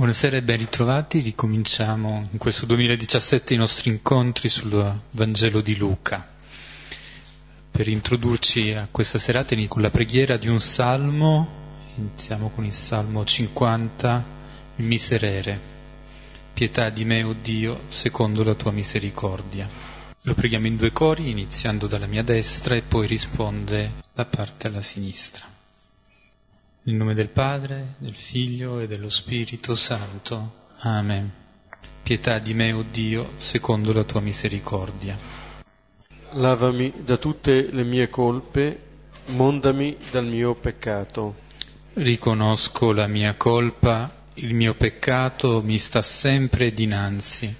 [0.00, 6.26] Buonasera e ben ritrovati, ricominciamo in questo 2017 i nostri incontri sul Vangelo di Luca.
[7.70, 11.46] Per introdurci a questa serata con la preghiera di un salmo,
[11.96, 14.24] iniziamo con il salmo 50,
[14.76, 15.60] il miserere.
[16.54, 19.68] Pietà di me, o oh Dio, secondo la tua misericordia.
[20.22, 24.80] Lo preghiamo in due cori, iniziando dalla mia destra e poi risponde la parte alla
[24.80, 25.58] sinistra.
[26.82, 30.68] Nel nome del Padre, del Figlio e dello Spirito Santo.
[30.78, 31.30] Amen.
[32.02, 35.14] Pietà di me, o oh Dio, secondo la tua misericordia.
[36.32, 38.80] Lavami da tutte le mie colpe,
[39.26, 41.34] mondami dal mio peccato.
[41.92, 47.54] Riconosco la mia colpa, il mio peccato mi sta sempre dinanzi.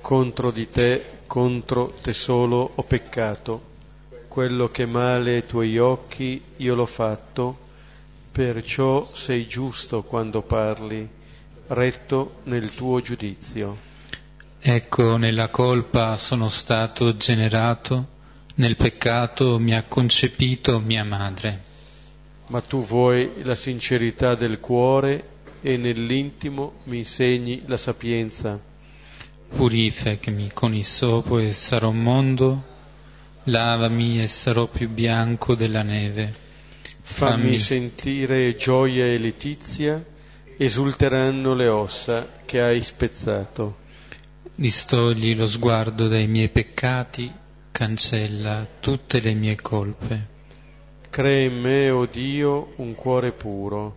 [0.00, 3.62] Contro di te, contro te solo ho peccato.
[4.26, 7.66] Quello che male ai tuoi occhi io l'ho fatto
[8.38, 11.08] Perciò sei giusto quando parli,
[11.66, 13.76] retto nel tuo giudizio.
[14.60, 18.06] Ecco, nella colpa sono stato generato,
[18.54, 21.62] nel peccato mi ha concepito mia madre.
[22.50, 28.56] Ma tu vuoi la sincerità del cuore e nell'intimo mi insegni la sapienza.
[29.48, 32.62] Purificami con il sopo e sarò mondo,
[33.42, 36.46] lavami e sarò più bianco della neve
[37.10, 40.04] Fammi sentire gioia e letizia,
[40.56, 43.78] esulteranno le ossa che hai spezzato.
[44.54, 47.32] Distogli lo sguardo dai miei peccati,
[47.72, 50.26] cancella tutte le mie colpe.
[51.10, 53.96] Crea in me, o oh Dio, un cuore puro,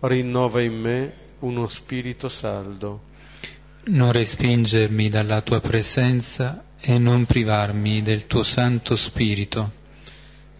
[0.00, 3.02] rinnova in me uno spirito saldo.
[3.84, 9.77] Non respingermi dalla tua presenza e non privarmi del tuo Santo Spirito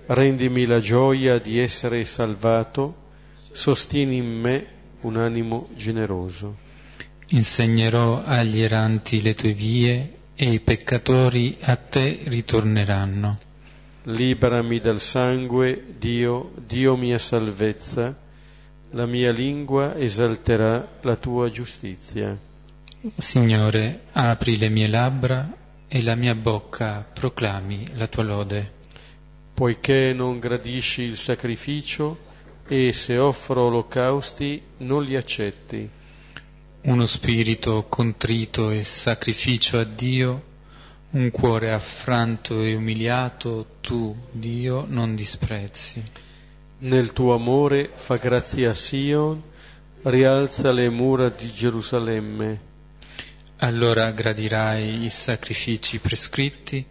[0.09, 3.07] rendimi la gioia di essere salvato,
[3.53, 4.67] sostieni in me
[5.03, 6.67] un animo generoso.
[7.29, 13.39] Insegnerò agli erranti le tue vie e i peccatori a te ritorneranno.
[14.05, 18.17] Liberami dal sangue, Dio, Dio mia salvezza,
[18.93, 22.37] la mia lingua esalterà la tua giustizia.
[23.17, 25.53] Signore, apri le mie labbra
[25.87, 28.77] e la mia bocca proclami la tua lode
[29.59, 32.17] poiché non gradisci il sacrificio
[32.69, 35.91] e se offro olocausti non li accetti.
[36.83, 40.43] Uno spirito contrito e sacrificio a Dio,
[41.11, 46.01] un cuore affranto e umiliato, tu, Dio, non disprezzi.
[46.79, 49.43] Nel tuo amore fa grazia a Sion,
[50.03, 52.61] rialza le mura di Gerusalemme.
[53.57, 56.87] Allora gradirai i sacrifici prescritti,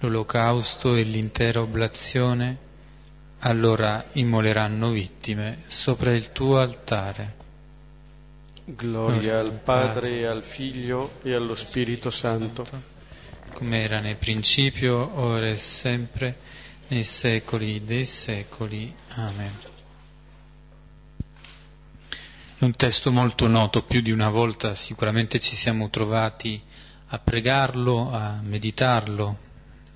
[0.00, 2.68] l'olocausto e l'intera oblazione,
[3.40, 7.38] allora immoleranno vittime sopra il tuo altare.
[8.64, 12.66] Gloria al Padre, al Figlio e allo Spirito Santo,
[13.52, 16.36] come era nel principio, ora e sempre,
[16.88, 18.94] nei secoli dei secoli.
[19.14, 19.58] Amen.
[22.58, 26.60] È un testo molto noto, più di una volta sicuramente ci siamo trovati
[27.08, 29.48] a pregarlo, a meditarlo,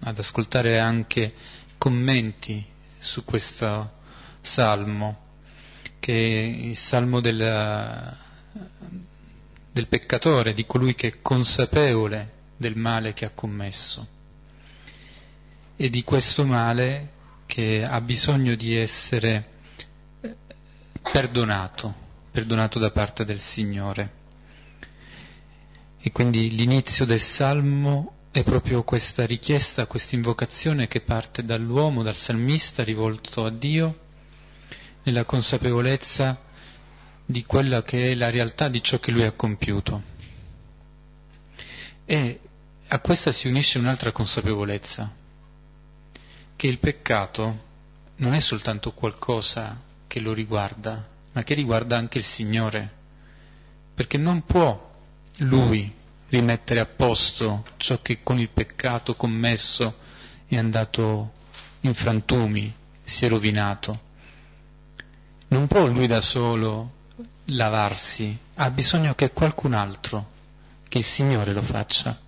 [0.04, 1.34] ad ascoltare anche
[1.78, 2.64] commenti
[2.98, 3.92] su questo
[4.40, 5.22] salmo,
[5.98, 8.16] che è il salmo del,
[9.72, 14.08] del peccatore, di colui che è consapevole del male che ha commesso
[15.76, 17.10] e di questo male
[17.46, 19.48] che ha bisogno di essere
[20.20, 20.36] eh,
[21.10, 21.92] perdonato,
[22.30, 24.22] perdonato da parte del Signore.
[26.00, 32.16] E quindi l'inizio del Salmo è proprio questa richiesta, questa invocazione che parte dall'uomo, dal
[32.16, 34.00] salmista rivolto a Dio,
[35.04, 36.42] nella consapevolezza
[37.24, 40.02] di quella che è la realtà di ciò che lui ha compiuto.
[42.04, 42.40] E
[42.88, 45.14] a questa si unisce un'altra consapevolezza,
[46.56, 47.64] che il peccato
[48.16, 52.92] non è soltanto qualcosa che lo riguarda, ma che riguarda anche il Signore,
[53.94, 54.92] perché non può
[55.36, 59.98] lui rimettere a posto ciò che con il peccato commesso
[60.46, 61.32] è andato
[61.80, 64.00] in frantumi, si è rovinato.
[65.48, 66.92] Non può lui da solo
[67.46, 70.30] lavarsi, ha bisogno che qualcun altro,
[70.88, 72.18] che il Signore lo faccia.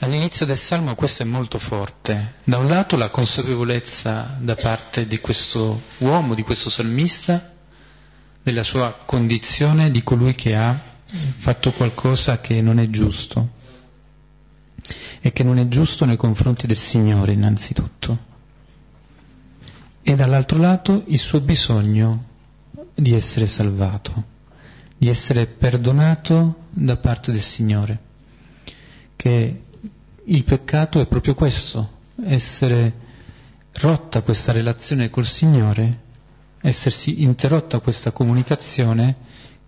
[0.00, 2.34] All'inizio del Salmo questo è molto forte.
[2.44, 7.52] Da un lato la consapevolezza da parte di questo uomo, di questo salmista,
[8.42, 10.87] della sua condizione di colui che ha
[11.36, 13.56] fatto qualcosa che non è giusto
[15.20, 18.26] e che non è giusto nei confronti del Signore innanzitutto.
[20.02, 22.24] E dall'altro lato il suo bisogno
[22.94, 24.24] di essere salvato,
[24.96, 27.98] di essere perdonato da parte del Signore,
[29.16, 29.62] che
[30.24, 33.06] il peccato è proprio questo, essere
[33.72, 36.06] rotta questa relazione col Signore,
[36.60, 39.16] essersi interrotta questa comunicazione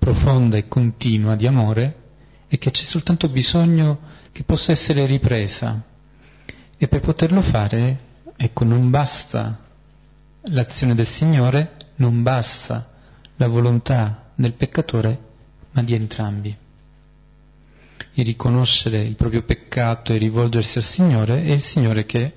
[0.01, 1.99] profonda e continua di amore
[2.49, 4.01] e che c'è soltanto bisogno
[4.33, 5.85] che possa essere ripresa.
[6.77, 7.99] E per poterlo fare,
[8.35, 9.67] ecco, non basta
[10.45, 12.91] l'azione del Signore, non basta
[13.37, 15.19] la volontà del peccatore,
[15.73, 16.57] ma di entrambi.
[18.13, 22.33] E riconoscere il proprio peccato e rivolgersi al Signore è il Signore che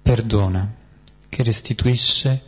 [0.00, 0.72] perdona,
[1.28, 2.42] che restituisce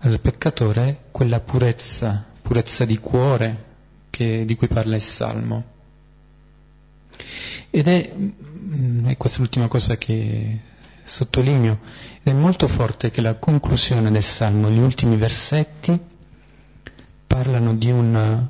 [0.00, 3.64] al peccatore quella purezza, purezza di cuore
[4.10, 5.64] che, di cui parla il Salmo.
[7.70, 10.58] Ed è, mm, e questa è l'ultima cosa che
[11.04, 11.78] sottolineo,
[12.22, 15.98] ed è molto forte che la conclusione del Salmo, gli ultimi versetti,
[17.26, 18.46] parlano di un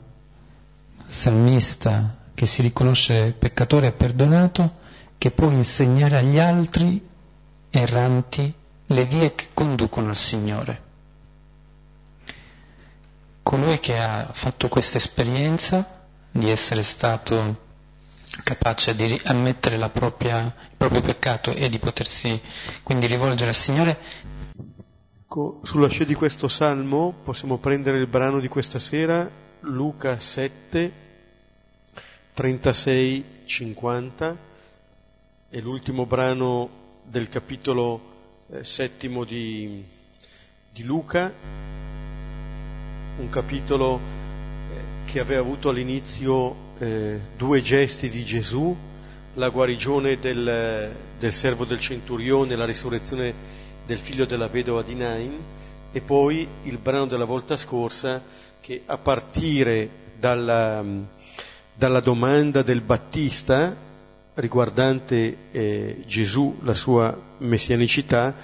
[1.07, 4.81] salmista che si riconosce peccatore e perdonato,
[5.19, 7.01] che può insegnare agli altri
[7.71, 8.53] erranti
[8.87, 10.91] le vie che conducono al Signore.
[13.43, 17.71] Colui che ha fatto questa esperienza di essere stato
[18.45, 22.41] capace di ammettere propria, il proprio peccato e di potersi
[22.83, 23.99] quindi rivolgere al Signore.
[25.21, 29.29] Ecco, sulla scia di questo salmo possiamo prendere il brano di questa sera,
[29.61, 30.93] Luca 7,
[32.35, 34.37] 36, 50,
[35.49, 36.69] è l'ultimo brano
[37.05, 39.85] del capitolo eh, settimo di,
[40.71, 41.33] di, Luca,
[43.19, 48.75] un capitolo eh, che aveva avuto all'inizio eh, due gesti di Gesù,
[49.35, 53.33] la guarigione del, del, servo del centurione, la risurrezione
[53.87, 55.39] del figlio della vedova di Nain
[55.93, 58.23] e poi il brano della volta scorsa
[58.61, 59.89] che a partire
[60.19, 60.85] dalla,
[61.75, 63.75] dalla domanda del Battista
[64.35, 68.35] riguardante eh, Gesù, la sua messianicità,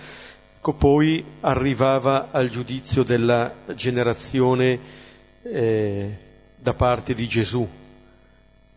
[0.69, 4.79] ecco, poi arrivava al giudizio della generazione
[5.43, 6.19] eh,
[6.57, 7.67] da parte di Gesù,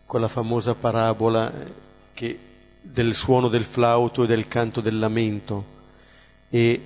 [0.05, 1.71] quella famosa parabola eh,
[2.13, 2.39] che,
[2.81, 5.79] del suono del flauto e del canto del lamento.
[6.49, 6.81] E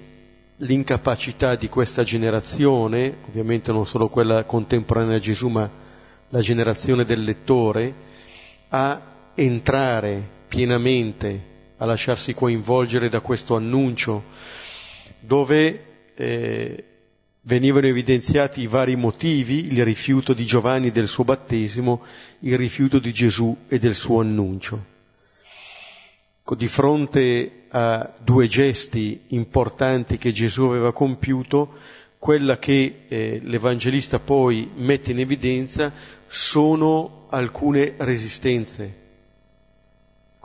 [0.57, 5.69] l'incapacità di questa generazione, ovviamente non solo quella contemporanea a Gesù, ma
[6.29, 7.93] la generazione del lettore,
[8.69, 9.01] a
[9.35, 14.23] entrare pienamente, a lasciarsi coinvolgere da questo annuncio,
[15.25, 15.85] dove
[16.15, 16.83] eh,
[17.41, 22.03] venivano evidenziati i vari motivi, il rifiuto di Giovanni del suo battesimo,
[22.39, 24.93] il rifiuto di Gesù e del suo annuncio.
[26.45, 31.73] Di fronte a due gesti importanti che Gesù aveva compiuto,
[32.19, 35.91] quella che eh, l'Evangelista poi mette in evidenza
[36.27, 39.04] sono alcune resistenze,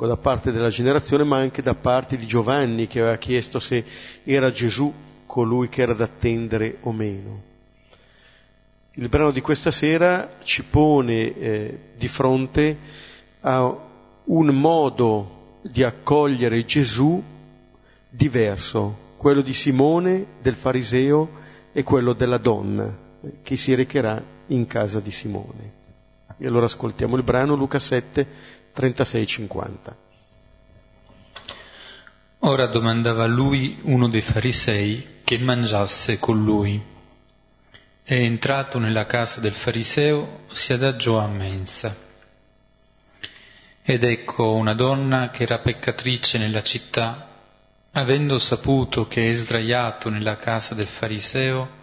[0.07, 3.85] da parte della generazione, ma anche da parte di Giovanni che aveva chiesto se
[4.25, 4.93] era Gesù
[5.27, 7.43] colui che era da attendere o meno.
[8.95, 12.77] Il brano di questa sera ci pone eh, di fronte
[13.41, 13.77] a
[14.25, 17.23] un modo di accogliere Gesù
[18.09, 21.31] diverso, quello di Simone, del fariseo
[21.73, 23.09] e quello della donna
[23.43, 25.79] che si recherà in casa di Simone.
[26.39, 28.27] E allora ascoltiamo il brano Luca 7,
[28.81, 29.95] 36-50.
[32.41, 36.83] Ora domandava a lui uno dei farisei che mangiasse con lui.
[38.03, 41.95] E entrato nella casa del fariseo si adagiò a mensa.
[43.83, 47.29] Ed ecco una donna che era peccatrice nella città,
[47.93, 51.79] avendo saputo che è sdraiato nella casa del fariseo,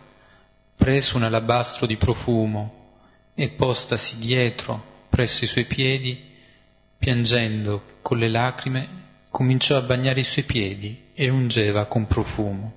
[0.76, 2.96] prese un alabastro di profumo
[3.36, 6.36] e postasi dietro presso i suoi piedi,
[6.98, 8.90] piangendo con le lacrime,
[9.30, 12.74] cominciò a bagnare i suoi piedi e ungeva con profumo.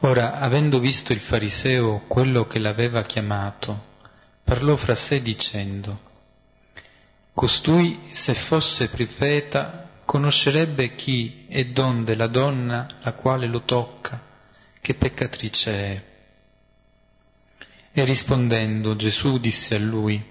[0.00, 3.86] Ora, avendo visto il fariseo quello che l'aveva chiamato,
[4.44, 6.06] parlò fra sé dicendo,
[7.32, 14.20] Costui, se fosse profeta, conoscerebbe chi e donde la donna la quale lo tocca,
[14.80, 16.04] che peccatrice è.
[17.92, 20.24] E rispondendo Gesù disse a lui,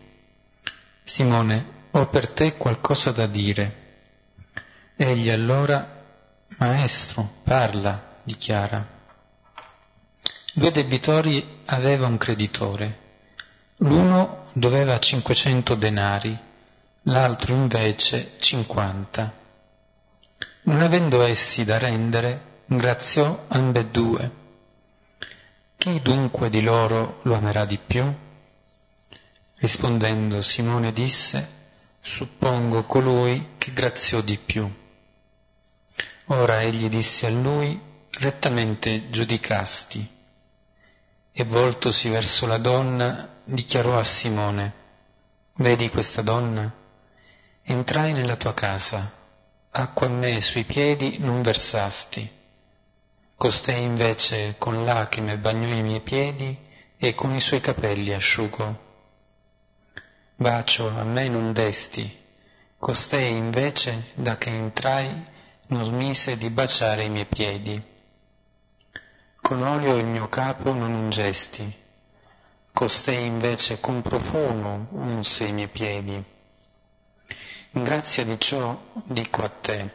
[1.04, 3.86] Simone, ho per te qualcosa da dire.
[4.96, 5.96] Egli allora,
[6.58, 8.86] Maestro, parla, dichiara.
[10.54, 13.06] Due debitori aveva un creditore.
[13.78, 16.36] L'uno doveva 500 denari,
[17.04, 19.34] l'altro invece 50.
[20.64, 24.32] Non avendo essi da rendere, graziò ambedue.
[25.78, 28.12] Chi dunque di loro lo amerà di più?
[29.58, 31.57] Rispondendo Simone disse,
[32.08, 34.66] suppongo colui che graziò di più.
[36.28, 37.80] Ora egli disse a lui,
[38.12, 40.16] rettamente giudicasti.
[41.34, 44.74] E voltosi verso la donna, dichiarò a Simone,
[45.56, 46.74] vedi questa donna?
[47.62, 49.14] Entrai nella tua casa,
[49.72, 52.32] acqua a me sui piedi non versasti.
[53.36, 56.58] Costei invece con lacrime bagnò i miei piedi
[56.96, 58.86] e con i suoi capelli asciugò
[60.40, 62.16] bacio a me non desti,
[62.78, 65.26] costei invece, da che entrai,
[65.70, 67.84] non smise di baciare i miei piedi.
[69.42, 71.76] Con olio il mio capo non ungesti,
[72.72, 76.24] costei invece con profumo unse i miei piedi.
[77.72, 79.92] In grazia di ciò dico a te,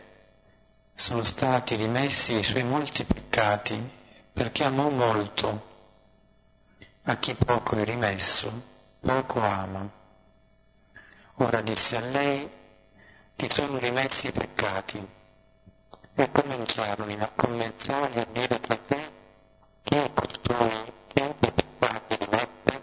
[0.93, 3.81] sono stati rimessi i suoi molti peccati,
[4.33, 5.71] perché amò molto.
[7.05, 8.51] A chi poco è rimesso,
[9.01, 10.01] poco ama.
[11.43, 12.49] Ora disse a lei,
[13.35, 15.05] ti sono rimessi i peccati.
[16.15, 19.11] E cominciarono a commentare a dire tra te,
[19.83, 22.81] chi è costui che ha peccati rimette?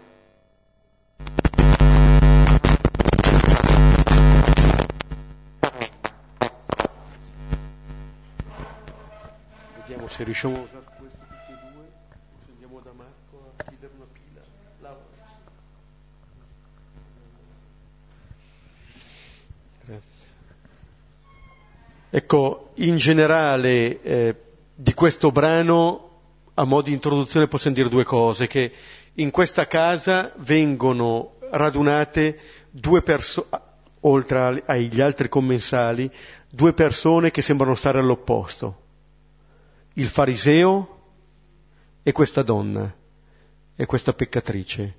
[9.76, 11.90] Vediamo se riusciamo a usare questo tutti e due,
[12.44, 14.42] se andiamo da Marco a chiedere una pila.
[14.80, 15.20] Laura.
[22.32, 24.36] Ecco, in generale eh,
[24.72, 26.10] di questo brano,
[26.54, 28.70] a mo' di introduzione possiamo dire due cose, che
[29.14, 32.38] in questa casa vengono radunate
[32.70, 33.48] due persone,
[34.02, 36.08] oltre agli altri commensali,
[36.48, 38.82] due persone che sembrano stare all'opposto,
[39.94, 41.00] il fariseo
[42.00, 42.94] e questa donna,
[43.74, 44.96] e questa peccatrice,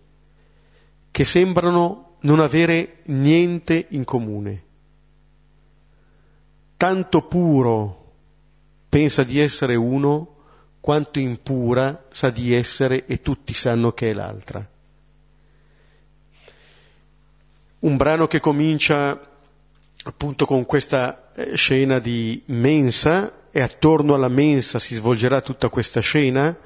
[1.09, 4.63] che sembrano non avere niente in comune
[6.81, 8.13] tanto puro
[8.89, 10.37] pensa di essere uno,
[10.79, 14.67] quanto impura sa di essere e tutti sanno che è l'altra.
[17.81, 19.29] Un brano che comincia
[20.05, 25.99] appunto con questa eh, scena di mensa e attorno alla mensa si svolgerà tutta questa
[25.99, 26.57] scena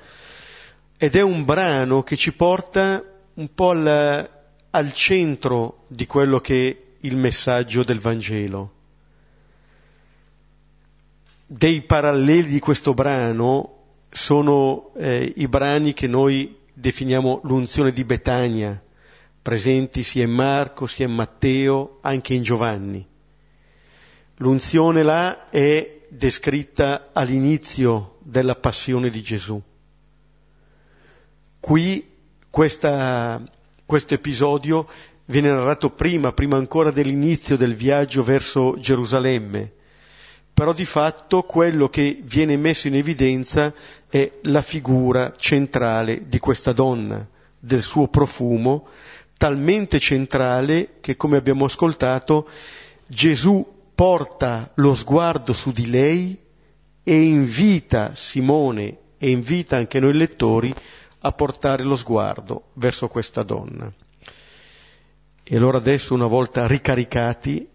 [0.95, 3.03] ed è un brano che ci porta
[3.33, 4.29] un po' al,
[4.69, 8.74] al centro di quello che è il messaggio del Vangelo
[11.45, 13.71] dei paralleli di questo brano
[14.09, 18.81] sono eh, i brani che noi definiamo l'unzione di Betania,
[19.41, 23.05] presenti sia in Marco, sia in Matteo, anche in Giovanni.
[24.37, 29.61] L'unzione là è descritta all'inizio della passione di Gesù.
[31.59, 32.13] Qui
[32.49, 34.87] questo episodio
[35.25, 39.73] viene narrato prima, prima ancora dell'inizio del viaggio verso Gerusalemme,
[40.55, 43.73] però di fatto quello che viene messo in evidenza
[44.07, 47.27] è la figura centrale di questa donna,
[47.59, 48.87] del suo profumo,
[49.35, 52.47] talmente centrale che, come abbiamo ascoltato,
[53.05, 56.39] Gesù porta lo sguardo su di lei
[57.03, 60.73] e invita Simone e invita anche noi lettori
[61.19, 63.91] a portare lo sguardo verso questa donna.
[65.43, 67.67] E allora adesso, una volta ricaricati,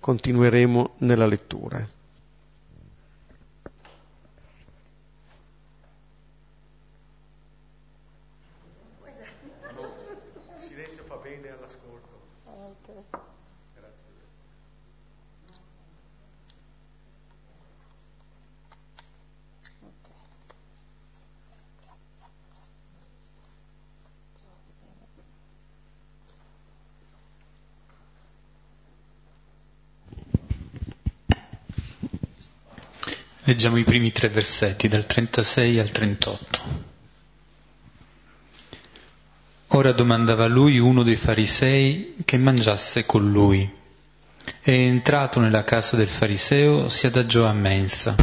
[0.00, 1.86] continueremo nella lettura.
[33.48, 36.60] Leggiamo i primi tre versetti, dal 36 al 38.
[39.68, 43.72] Ora domandava a lui uno dei farisei che mangiasse con lui.
[44.62, 48.16] E entrato nella casa del fariseo si adagiò a mensa.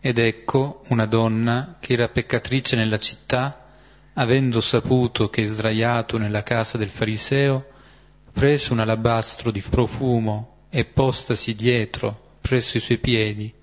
[0.00, 3.68] Ed ecco una donna che era peccatrice nella città,
[4.12, 7.68] avendo saputo che sdraiato nella casa del fariseo,
[8.34, 13.62] prese un alabastro di profumo e postasi dietro presso i suoi piedi,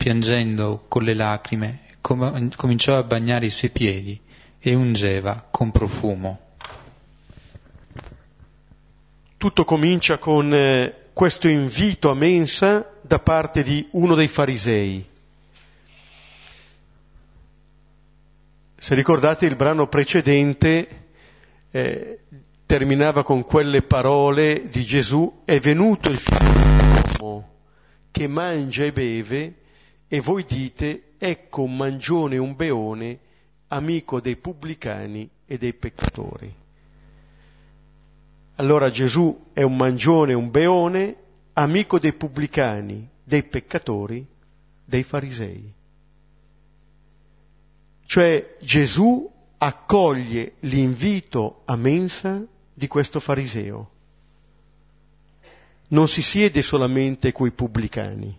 [0.00, 4.18] piangendo con le lacrime, com- cominciò a bagnare i suoi piedi
[4.58, 6.40] e ungeva con profumo.
[9.36, 15.06] Tutto comincia con eh, questo invito a mensa da parte di uno dei farisei.
[18.78, 20.88] Se ricordate il brano precedente
[21.70, 22.20] eh,
[22.64, 27.48] terminava con quelle parole di Gesù, è venuto il figlio
[28.10, 29.59] che mangia e beve
[30.12, 33.18] e voi dite ecco un mangione un beone,
[33.68, 36.52] amico dei pubblicani e dei peccatori.
[38.56, 41.16] Allora Gesù è un mangione un beone,
[41.52, 44.26] amico dei pubblicani, dei peccatori,
[44.84, 45.72] dei farisei.
[48.04, 53.90] Cioè Gesù accoglie l'invito a mensa di questo fariseo.
[55.90, 58.36] Non si siede solamente coi pubblicani,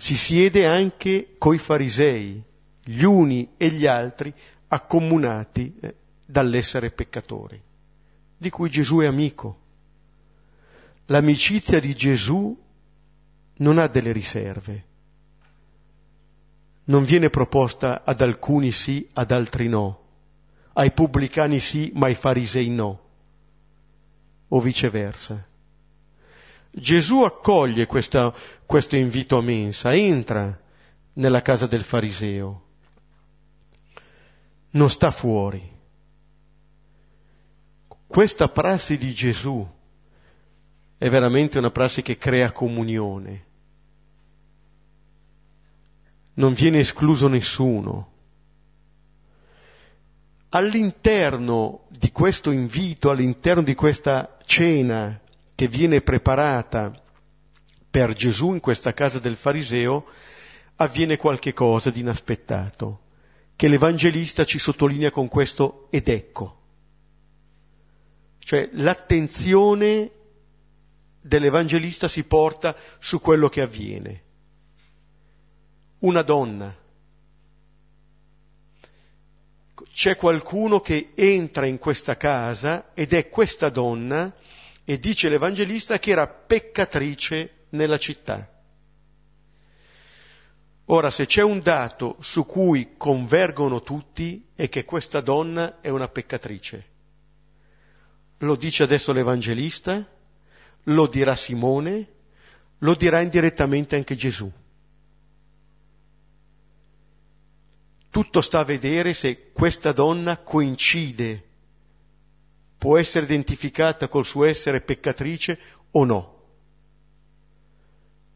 [0.00, 2.42] si siede anche coi farisei,
[2.82, 4.32] gli uni e gli altri
[4.68, 7.60] accomunati eh, dall'essere peccatori,
[8.38, 9.58] di cui Gesù è amico.
[11.06, 12.58] L'amicizia di Gesù
[13.56, 14.84] non ha delle riserve,
[16.84, 19.98] non viene proposta ad alcuni sì, ad altri no
[20.72, 23.00] ai pubblicani sì, ma ai farisei no,
[24.48, 25.46] o viceversa.
[26.72, 28.32] Gesù accoglie questa,
[28.64, 30.58] questo invito a mensa, entra
[31.14, 32.64] nella casa del fariseo,
[34.70, 35.78] non sta fuori.
[38.06, 39.66] Questa prassi di Gesù
[40.96, 43.46] è veramente una prassi che crea comunione.
[46.34, 48.08] Non viene escluso nessuno
[50.50, 55.20] all'interno di questo invito, all'interno di questa cena
[55.60, 56.90] che viene preparata
[57.90, 60.06] per Gesù in questa casa del fariseo,
[60.76, 63.00] avviene qualche cosa di inaspettato,
[63.56, 66.60] che l'Evangelista ci sottolinea con questo ed ecco.
[68.38, 70.10] Cioè l'attenzione
[71.20, 74.22] dell'Evangelista si porta su quello che avviene.
[75.98, 76.74] Una donna
[79.92, 84.34] c'è qualcuno che entra in questa casa ed è questa donna
[84.84, 88.48] e dice l'Evangelista che era peccatrice nella città.
[90.86, 96.08] Ora, se c'è un dato su cui convergono tutti è che questa donna è una
[96.08, 96.88] peccatrice.
[98.38, 100.04] Lo dice adesso l'Evangelista,
[100.84, 102.08] lo dirà Simone,
[102.78, 104.50] lo dirà indirettamente anche Gesù.
[108.10, 111.49] Tutto sta a vedere se questa donna coincide,
[112.80, 115.58] può essere identificata col suo essere peccatrice
[115.90, 116.38] o no.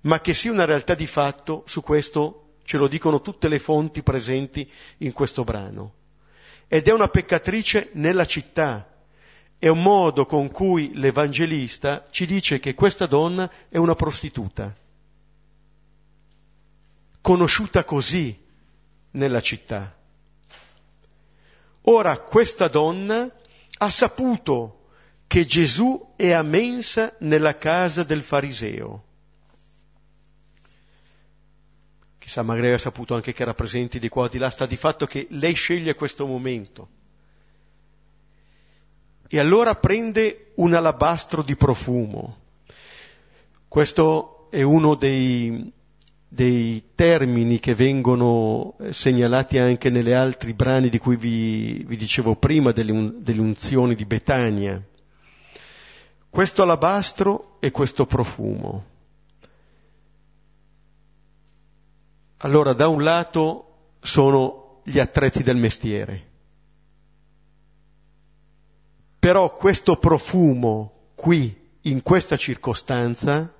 [0.02, 4.02] Ma che sia una realtà di fatto, su questo ce lo dicono tutte le fonti
[4.02, 5.94] presenti in questo brano.
[6.68, 8.86] Ed è una peccatrice nella città.
[9.58, 14.76] È un modo con cui l'Evangelista ci dice che questa donna è una prostituta,
[17.22, 18.38] conosciuta così
[19.12, 19.96] nella città.
[21.86, 23.30] Ora questa donna
[23.84, 24.80] ha saputo
[25.26, 29.04] che Gesù è a mensa nella casa del fariseo.
[32.18, 34.76] Chissà, magari ha saputo anche che era presente di qua o di là, sta di
[34.76, 36.88] fatto che lei sceglie questo momento.
[39.28, 42.38] E allora prende un alabastro di profumo.
[43.68, 45.70] Questo è uno dei,
[46.34, 52.34] dei termini che vengono eh, segnalati anche negli altri brani di cui vi, vi dicevo
[52.34, 54.82] prima, delle, delle unzioni di Betania.
[56.28, 58.84] Questo alabastro e questo profumo.
[62.38, 66.30] Allora, da un lato sono gli attrezzi del mestiere,
[69.20, 73.54] però questo profumo qui, in questa circostanza,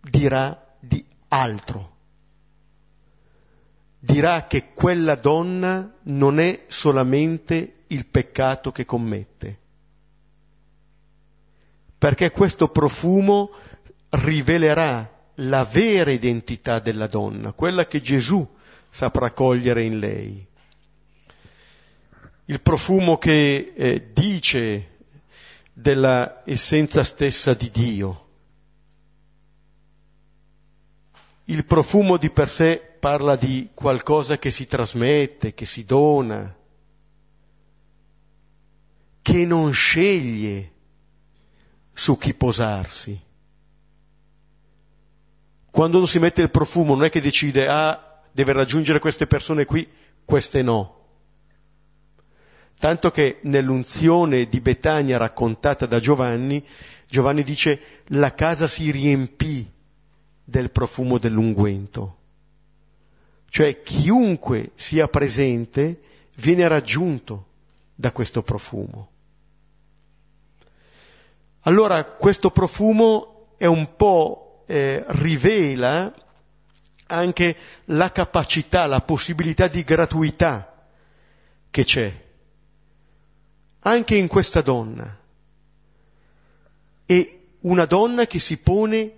[0.00, 1.94] dirà di altro.
[3.98, 9.58] Dirà che quella donna non è solamente il peccato che commette,
[11.98, 13.50] perché questo profumo
[14.10, 18.46] rivelerà la vera identità della donna, quella che Gesù
[18.88, 20.46] saprà cogliere in lei.
[22.48, 24.90] Il profumo che eh, dice
[25.72, 28.25] della essenza stessa di Dio
[31.48, 36.52] Il profumo di per sé parla di qualcosa che si trasmette, che si dona,
[39.22, 40.72] che non sceglie
[41.92, 43.20] su chi posarsi.
[45.70, 49.66] Quando uno si mette il profumo non è che decide, ah, deve raggiungere queste persone
[49.66, 49.88] qui,
[50.24, 50.94] queste no.
[52.76, 56.64] Tanto che nell'unzione di Betania raccontata da Giovanni,
[57.08, 59.74] Giovanni dice la casa si riempì
[60.48, 62.18] del profumo dell'unguento.
[63.48, 66.00] cioè chiunque sia presente
[66.36, 67.46] viene raggiunto
[67.94, 69.10] da questo profumo.
[71.60, 76.14] Allora questo profumo è un po' eh, rivela
[77.06, 77.56] anche
[77.86, 80.86] la capacità, la possibilità di gratuità
[81.70, 82.24] che c'è
[83.80, 85.18] anche in questa donna.
[87.06, 89.12] E una donna che si pone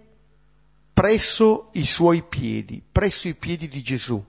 [0.98, 4.20] presso i suoi piedi, presso i piedi di Gesù.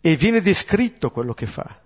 [0.00, 1.80] E viene descritto quello che fa.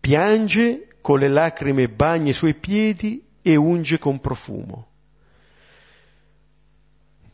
[0.00, 4.88] Piange con le lacrime bagna i suoi piedi e unge con profumo.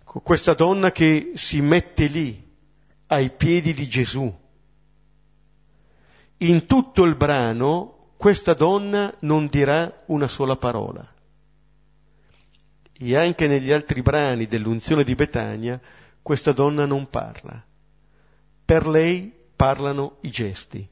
[0.02, 2.44] Questa donna che si mette lì
[3.06, 4.36] ai piedi di Gesù.
[6.38, 11.08] In tutto il brano questa donna non dirà una sola parola.
[12.98, 15.80] E anche negli altri brani dell'unzione di Betania
[16.22, 17.62] questa donna non parla.
[18.64, 20.88] Per lei parlano i gesti.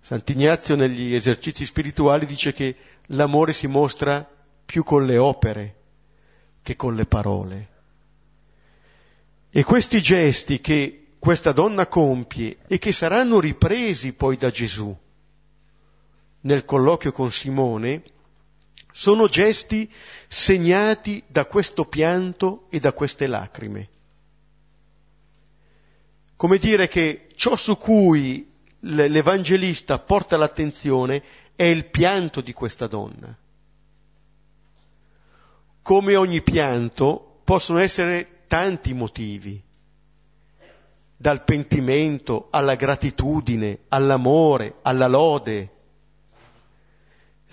[0.00, 2.76] Sant'Ignazio negli esercizi spirituali dice che
[3.06, 4.28] l'amore si mostra
[4.64, 5.76] più con le opere
[6.62, 7.68] che con le parole.
[9.50, 14.94] E questi gesti che questa donna compie e che saranno ripresi poi da Gesù
[16.40, 18.02] nel colloquio con Simone,
[18.96, 19.92] sono gesti
[20.28, 23.88] segnati da questo pianto e da queste lacrime.
[26.36, 31.24] Come dire che ciò su cui l'Evangelista porta l'attenzione
[31.56, 33.36] è il pianto di questa donna.
[35.82, 39.60] Come ogni pianto possono essere tanti motivi,
[41.16, 45.70] dal pentimento alla gratitudine, all'amore, alla lode.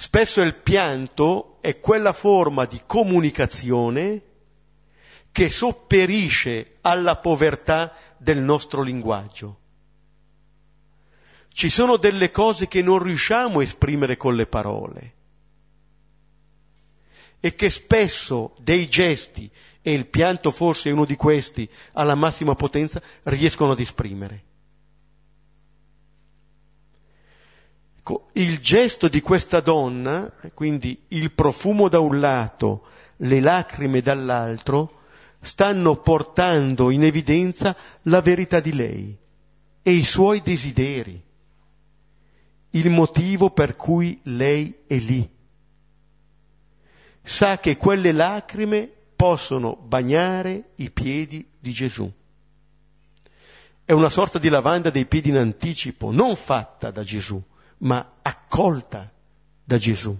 [0.01, 4.23] Spesso il pianto è quella forma di comunicazione
[5.31, 9.59] che sopperisce alla povertà del nostro linguaggio.
[11.53, 15.13] Ci sono delle cose che non riusciamo a esprimere con le parole
[17.39, 19.51] e che spesso dei gesti,
[19.83, 24.45] e il pianto forse è uno di questi, alla massima potenza, riescono ad esprimere.
[28.11, 32.83] Ecco, il gesto di questa donna, quindi il profumo da un lato,
[33.17, 34.99] le lacrime dall'altro,
[35.39, 39.17] stanno portando in evidenza la verità di lei
[39.81, 41.23] e i suoi desideri
[42.73, 45.29] il motivo per cui lei è lì.
[47.23, 52.11] Sa che quelle lacrime possono bagnare i piedi di Gesù.
[53.83, 57.41] È una sorta di lavanda dei piedi in anticipo, non fatta da Gesù,
[57.81, 59.11] ma accolta
[59.63, 60.17] da Gesù.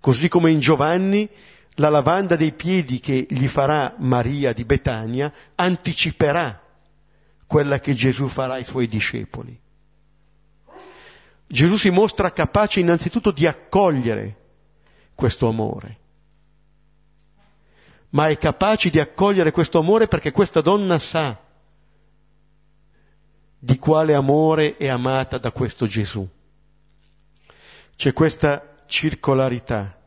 [0.00, 1.28] Così come in Giovanni
[1.74, 6.60] la lavanda dei piedi che gli farà Maria di Betania anticiperà
[7.46, 9.58] quella che Gesù farà ai suoi discepoli.
[11.46, 14.36] Gesù si mostra capace innanzitutto di accogliere
[15.14, 15.98] questo amore,
[18.10, 21.40] ma è capace di accogliere questo amore perché questa donna sa
[23.58, 26.26] di quale amore è amata da questo Gesù.
[27.96, 29.98] C'è questa circolarità.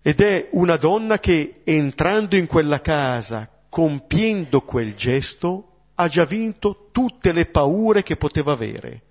[0.00, 6.88] Ed è una donna che entrando in quella casa, compiendo quel gesto, ha già vinto
[6.92, 9.02] tutte le paure che poteva avere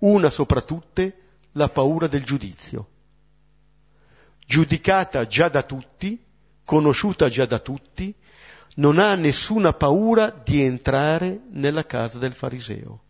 [0.00, 1.16] una sopra tutte
[1.52, 2.88] la paura del giudizio.
[4.46, 6.22] Giudicata già da tutti,
[6.64, 8.14] conosciuta già da tutti,
[8.76, 13.02] non ha nessuna paura di entrare nella casa del fariseo.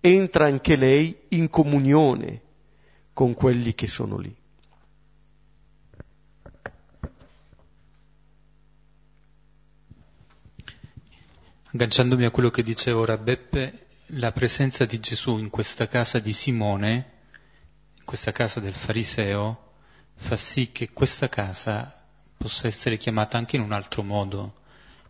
[0.00, 2.42] Entra anche lei in comunione
[3.12, 4.34] con quelli che sono lì.
[11.74, 16.32] Agganciandomi a quello che diceva ora Beppe, la presenza di Gesù in questa casa di
[16.34, 17.12] Simone,
[17.98, 19.70] in questa casa del fariseo,
[20.16, 22.01] fa sì che questa casa
[22.42, 24.54] possa essere chiamata anche in un altro modo.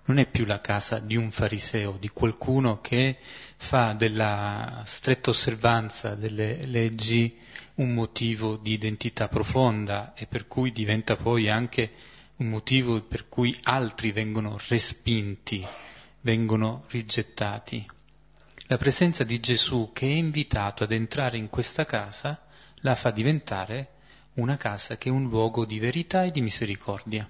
[0.05, 3.17] Non è più la casa di un fariseo, di qualcuno che
[3.57, 7.39] fa della stretta osservanza delle leggi
[7.77, 11.93] un motivo di identità profonda e per cui diventa poi anche
[12.37, 15.65] un motivo per cui altri vengono respinti,
[16.21, 17.87] vengono rigettati.
[18.67, 22.45] La presenza di Gesù che è invitato ad entrare in questa casa
[22.81, 23.93] la fa diventare
[24.35, 27.29] una casa che è un luogo di verità e di misericordia.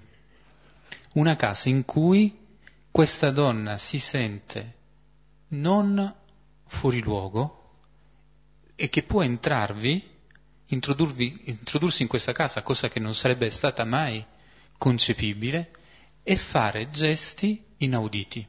[1.13, 2.37] Una casa in cui
[2.89, 4.77] questa donna si sente
[5.49, 6.13] non
[6.65, 7.61] fuori luogo
[8.75, 10.11] e che può entrarvi,
[10.67, 14.25] introdursi in questa casa, cosa che non sarebbe stata mai
[14.77, 15.71] concepibile,
[16.23, 18.47] e fare gesti inauditi.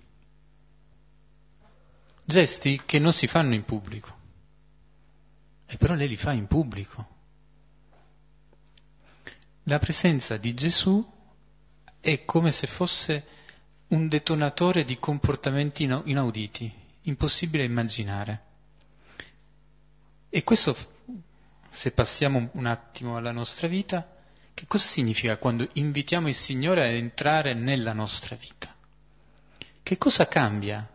[2.25, 4.23] Gesti che non si fanno in pubblico.
[5.67, 7.14] E però lei li fa in pubblico.
[9.65, 11.03] La presenza di Gesù
[11.99, 13.27] è come se fosse
[13.89, 16.71] un detonatore di comportamenti inauditi,
[17.03, 18.43] impossibile immaginare.
[20.29, 20.77] E questo,
[21.71, 24.07] se passiamo un attimo alla nostra vita,
[24.53, 28.75] che cosa significa quando invitiamo il Signore a entrare nella nostra vita?
[29.83, 30.87] Che cosa cambia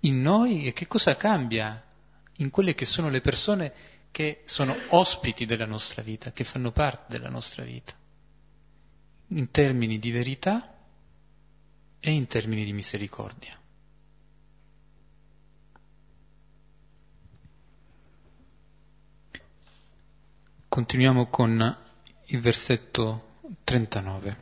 [0.00, 1.84] in noi e che cosa cambia
[2.36, 3.74] in quelle che sono le persone
[4.18, 7.94] che sono ospiti della nostra vita, che fanno parte della nostra vita,
[9.28, 10.74] in termini di verità
[12.00, 13.56] e in termini di misericordia.
[20.68, 21.76] Continuiamo con
[22.26, 24.36] il versetto 39.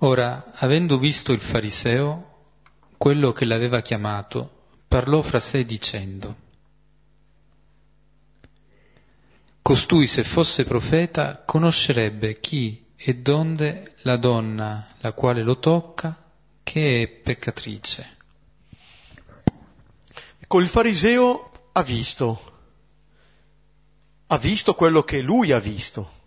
[0.00, 2.50] Ora, avendo visto il fariseo,
[2.98, 6.50] quello che l'aveva chiamato, parlò fra sé dicendo,
[9.62, 16.20] Costui, se fosse profeta, conoscerebbe chi e donde la donna la quale lo tocca,
[16.64, 18.16] che è peccatrice.
[20.40, 22.52] Ecco, il fariseo ha visto,
[24.26, 26.20] ha visto quello che lui ha visto.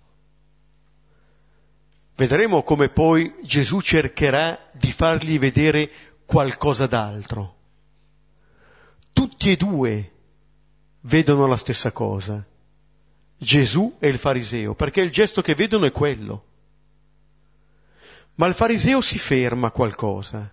[2.16, 5.92] Vedremo come poi Gesù cercherà di fargli vedere
[6.26, 7.56] qualcosa d'altro.
[9.12, 10.12] Tutti e due
[11.02, 12.44] vedono la stessa cosa,
[13.38, 16.46] Gesù e il fariseo, perché il gesto che vedono è quello.
[18.36, 20.52] Ma il fariseo si ferma a qualcosa.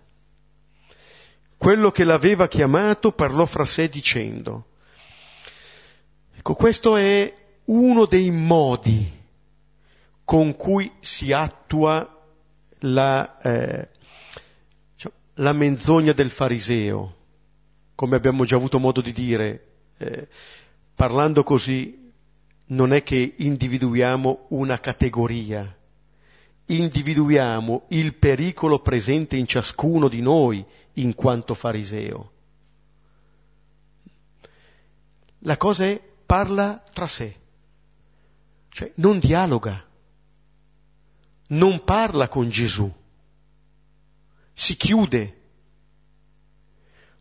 [1.57, 4.65] Quello che l'aveva chiamato parlò fra sé dicendo,
[6.35, 7.33] ecco, questo è
[7.65, 9.21] uno dei modi
[10.25, 12.21] con cui si attua
[12.79, 13.89] la, eh,
[14.95, 17.15] cioè, la menzogna del fariseo,
[17.95, 19.67] come abbiamo già avuto modo di dire,
[19.97, 20.27] eh,
[20.95, 22.02] parlando così
[22.67, 25.77] non è che individuiamo una categoria,
[26.65, 32.31] individuiamo il pericolo presente in ciascuno di noi in quanto fariseo.
[35.39, 37.37] La cosa è parla tra sé,
[38.69, 39.85] cioè non dialoga,
[41.47, 42.91] non parla con Gesù,
[44.53, 45.41] si chiude.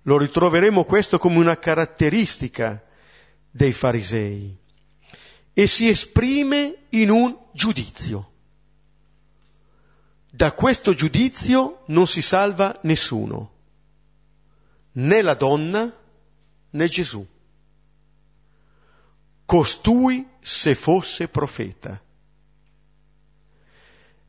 [0.07, 2.85] Lo ritroveremo questo come una caratteristica
[3.51, 4.62] dei farisei
[5.53, 8.31] e si esprime in un giudizio.
[10.31, 13.51] Da questo giudizio non si salva nessuno,
[14.93, 15.95] né la donna
[16.71, 17.27] né Gesù.
[19.45, 22.01] Costui se fosse profeta.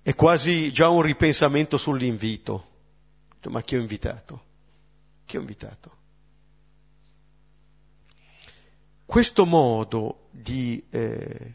[0.01, 2.71] È quasi già un ripensamento sull'invito.
[3.45, 4.43] Ma chi ho invitato?
[5.25, 6.01] Chi ho invitato?
[9.13, 11.53] Questo modo di eh,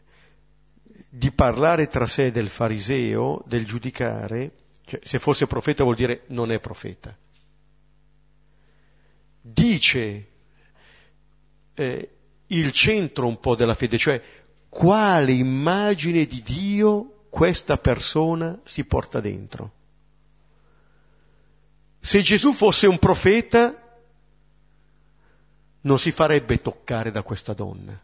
[1.09, 4.53] di parlare tra sé del fariseo, del giudicare,
[4.85, 7.17] cioè se fosse profeta vuol dire non è profeta.
[9.41, 10.29] Dice
[11.75, 12.11] eh,
[12.47, 14.23] il centro un po' della fede, cioè
[14.69, 19.73] quale immagine di Dio questa persona si porta dentro.
[21.99, 23.88] Se Gesù fosse un profeta,
[25.83, 28.01] non si farebbe toccare da questa donna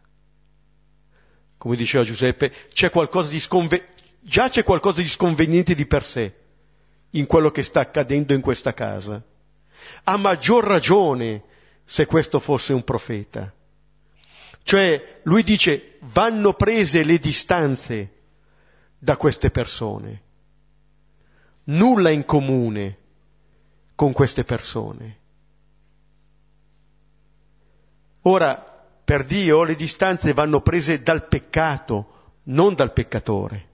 [1.65, 2.91] come diceva Giuseppe, c'è
[3.39, 3.87] sconve-
[4.19, 6.33] già c'è qualcosa di sconveniente di per sé
[7.11, 9.19] in quello che sta accadendo in questa casa.
[10.03, 11.43] A maggior ragione
[11.83, 13.51] se questo fosse un profeta.
[14.61, 18.11] Cioè, lui dice, vanno prese le distanze
[18.99, 20.21] da queste persone.
[21.63, 22.97] Nulla in comune
[23.95, 25.17] con queste persone.
[28.27, 28.55] Ora,
[29.03, 33.69] per Dio le distanze vanno prese dal peccato, non dal peccatore.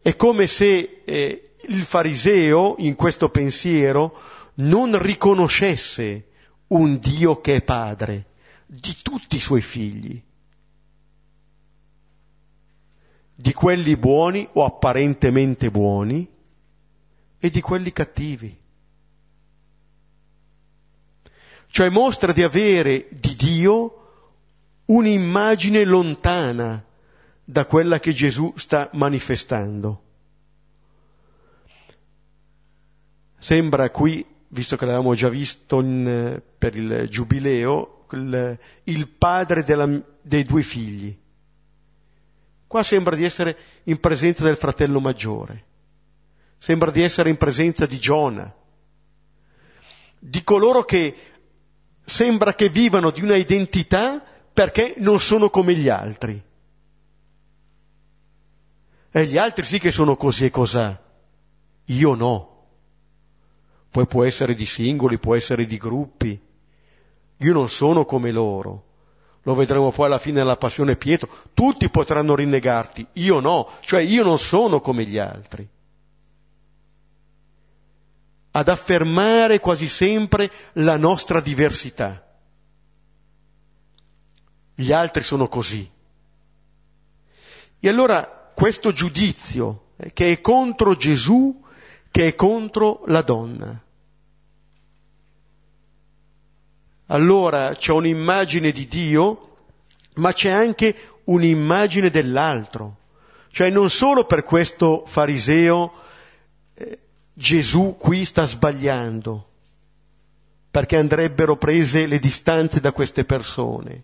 [0.00, 4.18] È come se eh, il fariseo in questo pensiero
[4.54, 6.30] non riconoscesse
[6.68, 8.26] un Dio che è padre
[8.66, 10.20] di tutti i suoi figli,
[13.36, 16.28] di quelli buoni o apparentemente buoni
[17.38, 18.61] e di quelli cattivi
[21.72, 24.00] cioè mostra di avere di Dio
[24.84, 26.84] un'immagine lontana
[27.42, 30.02] da quella che Gesù sta manifestando.
[33.38, 39.88] Sembra qui, visto che l'avevamo già visto in, per il giubileo, il, il padre della,
[40.20, 41.18] dei due figli.
[42.66, 45.64] Qua sembra di essere in presenza del fratello maggiore,
[46.58, 48.54] sembra di essere in presenza di Giona,
[50.18, 51.31] di coloro che
[52.04, 56.42] sembra che vivano di una identità perché non sono come gli altri.
[59.14, 61.00] E gli altri sì che sono così e cos'ha,
[61.86, 62.50] io no.
[63.90, 66.40] Poi può essere di singoli, può essere di gruppi.
[67.36, 68.84] Io non sono come loro.
[69.42, 71.28] Lo vedremo poi alla fine della passione Pietro.
[71.52, 75.68] Tutti potranno rinnegarti, io no, cioè io non sono come gli altri.
[78.52, 82.24] Ad affermare quasi sempre la nostra diversità.
[84.74, 85.90] Gli altri sono così.
[87.80, 91.62] E allora questo giudizio eh, che è contro Gesù,
[92.10, 93.82] che è contro la donna.
[97.06, 99.56] Allora c'è un'immagine di Dio,
[100.14, 102.98] ma c'è anche un'immagine dell'altro.
[103.50, 105.92] Cioè non solo per questo fariseo
[107.34, 109.48] Gesù qui sta sbagliando,
[110.70, 114.02] perché andrebbero prese le distanze da queste persone,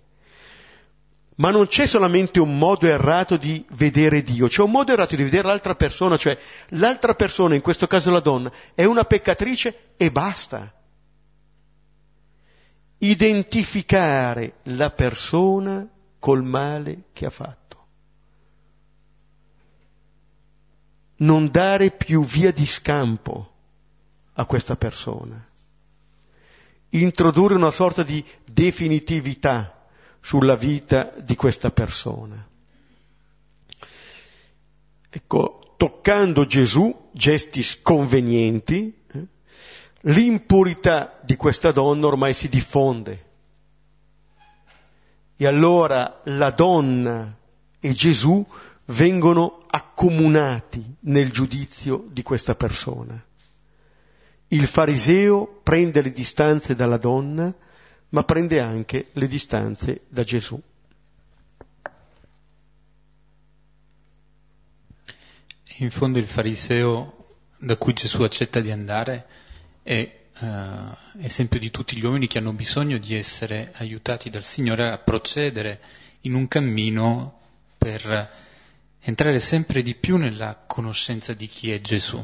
[1.36, 5.22] ma non c'è solamente un modo errato di vedere Dio, c'è un modo errato di
[5.22, 6.36] vedere l'altra persona, cioè
[6.70, 10.72] l'altra persona, in questo caso la donna, è una peccatrice e basta.
[12.98, 15.86] Identificare la persona
[16.18, 17.57] col male che ha fatto.
[21.18, 23.52] Non dare più via di scampo
[24.34, 25.44] a questa persona.
[26.90, 29.86] Introdurre una sorta di definitività
[30.20, 32.46] sulla vita di questa persona.
[35.10, 39.26] Ecco, toccando Gesù, gesti sconvenienti, eh,
[40.02, 43.26] l'impurità di questa donna ormai si diffonde.
[45.36, 47.36] E allora la donna
[47.80, 48.44] e Gesù
[48.86, 49.64] vengono
[49.98, 53.20] accomunati nel giudizio di questa persona.
[54.46, 57.52] Il fariseo prende le distanze dalla donna,
[58.10, 60.60] ma prende anche le distanze da Gesù.
[65.80, 69.26] In fondo il fariseo da cui Gesù accetta di andare
[69.82, 70.46] è uh,
[71.18, 75.80] esempio di tutti gli uomini che hanno bisogno di essere aiutati dal Signore a procedere
[76.20, 77.40] in un cammino
[77.76, 78.46] per
[79.08, 82.22] entrare sempre di più nella conoscenza di chi è Gesù.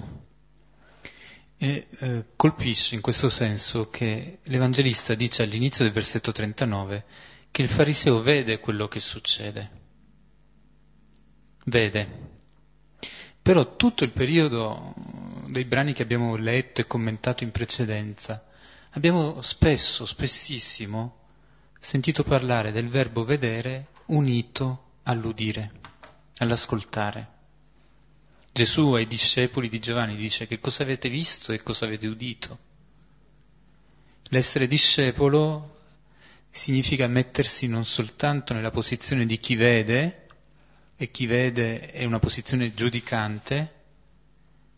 [1.56, 7.04] E eh, colpisce in questo senso che l'Evangelista dice all'inizio del versetto 39
[7.50, 9.70] che il fariseo vede quello che succede.
[11.64, 12.32] Vede.
[13.40, 14.92] Però tutto il periodo
[15.46, 18.44] dei brani che abbiamo letto e commentato in precedenza,
[18.90, 21.20] abbiamo spesso, spessissimo,
[21.80, 25.83] sentito parlare del verbo vedere unito all'udire,
[26.38, 27.32] all'ascoltare.
[28.52, 32.58] Gesù ai discepoli di Giovanni dice che cosa avete visto e cosa avete udito.
[34.28, 35.80] L'essere discepolo
[36.50, 40.26] significa mettersi non soltanto nella posizione di chi vede,
[40.96, 43.72] e chi vede è una posizione giudicante,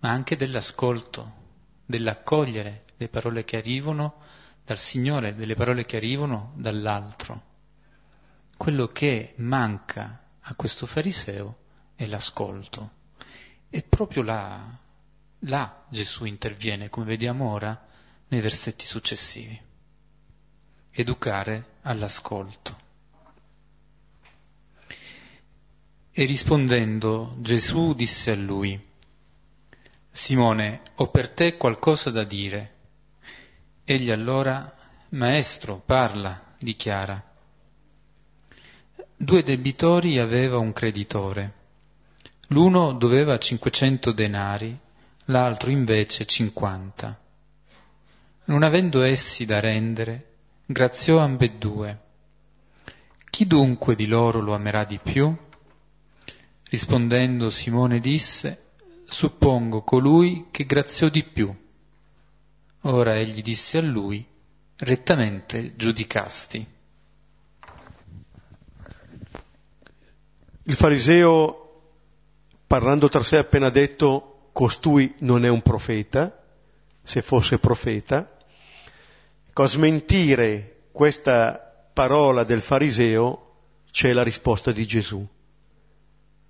[0.01, 1.45] ma anche dell'ascolto,
[1.85, 4.23] dell'accogliere le parole che arrivano
[4.65, 7.43] dal Signore, delle parole che arrivano dall'altro.
[8.57, 11.59] Quello che manca a questo fariseo
[11.97, 12.91] è l'ascolto.
[13.69, 14.79] E proprio là,
[15.41, 17.87] là Gesù interviene, come vediamo ora
[18.29, 19.61] nei versetti successivi.
[20.91, 22.85] Educare all'ascolto.
[26.13, 28.81] E rispondendo Gesù disse a lui,
[30.11, 32.75] Simone, ho per te qualcosa da dire.
[33.85, 34.75] Egli allora,
[35.11, 37.36] Maestro, parla, dichiara.
[39.19, 41.53] Due debitori aveva un creditore.
[42.49, 44.79] L'uno doveva 500 denari,
[45.25, 47.19] l'altro invece 50.
[48.45, 50.35] Non avendo essi da rendere,
[50.67, 51.99] graziò ambedue.
[53.31, 55.35] Chi dunque di loro lo amerà di più?
[56.65, 58.65] Rispondendo Simone disse,
[59.09, 61.53] suppongo colui che graziò di più.
[62.83, 64.25] Ora egli disse a lui,
[64.77, 66.75] rettamente giudicasti.
[70.69, 71.85] Il fariseo
[72.67, 76.43] parlando tra sé ha appena detto costui non è un profeta,
[77.05, 78.37] se fosse profeta,
[79.47, 83.53] ecco, a smentire questa parola del fariseo
[83.93, 85.25] c'è la risposta di Gesù,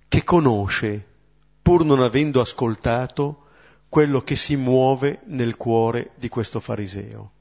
[0.07, 1.05] che conosce,
[1.61, 3.43] pur non avendo ascoltato,
[3.87, 7.33] quello che si muove nel cuore di questo fariseo.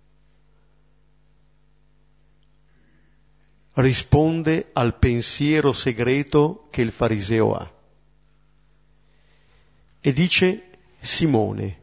[3.77, 7.73] Risponde al pensiero segreto che il fariseo ha.
[10.01, 10.71] E dice
[11.01, 11.83] Simone,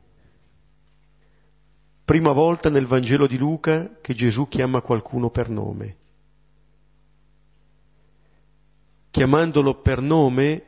[2.06, 5.98] prima volta nel Vangelo di Luca che Gesù chiama qualcuno per nome.
[9.12, 10.66] Chiamandolo per nome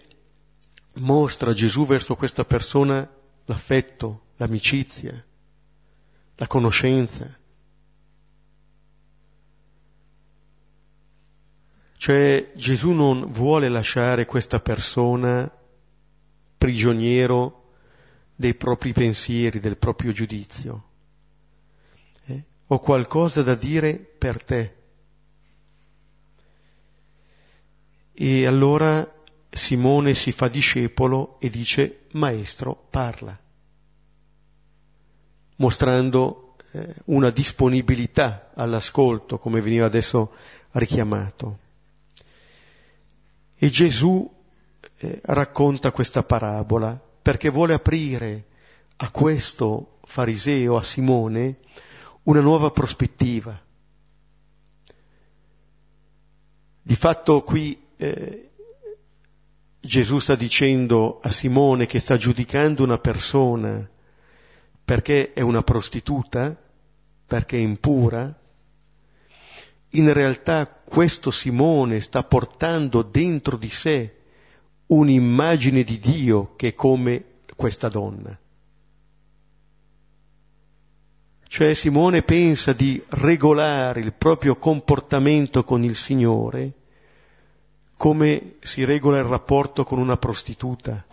[0.98, 3.10] mostra Gesù verso questa persona
[3.46, 5.26] l'affetto, l'amicizia,
[6.36, 7.36] la conoscenza.
[12.06, 15.52] Cioè Gesù non vuole lasciare questa persona
[16.56, 17.72] prigioniero
[18.36, 20.84] dei propri pensieri, del proprio giudizio.
[22.28, 22.44] Eh?
[22.68, 24.76] Ho qualcosa da dire per te.
[28.14, 29.12] E allora
[29.50, 33.36] Simone si fa discepolo e dice, Maestro, parla,
[35.56, 40.34] mostrando eh, una disponibilità all'ascolto, come veniva adesso
[40.74, 41.64] richiamato.
[43.66, 44.32] E Gesù
[44.98, 48.46] eh, racconta questa parabola perché vuole aprire
[48.98, 51.62] a questo fariseo, a Simone,
[52.26, 53.60] una nuova prospettiva.
[56.80, 58.52] Di fatto qui eh,
[59.80, 63.90] Gesù sta dicendo a Simone che sta giudicando una persona
[64.86, 66.56] perché è una prostituta,
[67.26, 68.32] perché è impura,
[69.90, 74.16] in realtà questo Simone sta portando dentro di sé
[74.86, 78.40] un'immagine di Dio che è come questa donna.
[81.46, 86.72] Cioè Simone pensa di regolare il proprio comportamento con il Signore
[87.98, 91.06] come si regola il rapporto con una prostituta.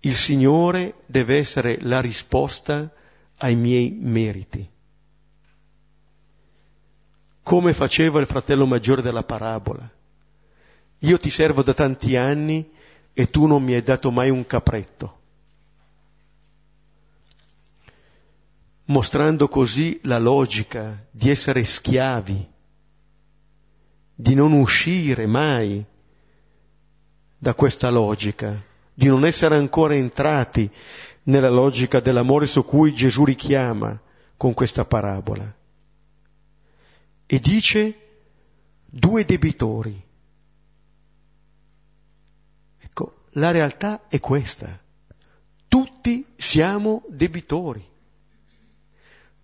[0.00, 2.90] Il Signore deve essere la risposta
[3.36, 4.66] ai miei meriti
[7.46, 9.88] come faceva il fratello maggiore della parabola.
[10.98, 12.68] Io ti servo da tanti anni
[13.12, 15.20] e tu non mi hai dato mai un capretto.
[18.86, 22.48] Mostrando così la logica di essere schiavi,
[24.12, 25.84] di non uscire mai
[27.38, 28.60] da questa logica,
[28.92, 30.68] di non essere ancora entrati
[31.24, 33.96] nella logica dell'amore su cui Gesù richiama
[34.36, 35.56] con questa parabola
[37.26, 38.00] e dice
[38.84, 40.04] due debitori.
[42.78, 44.80] Ecco, la realtà è questa.
[45.68, 47.84] Tutti siamo debitori,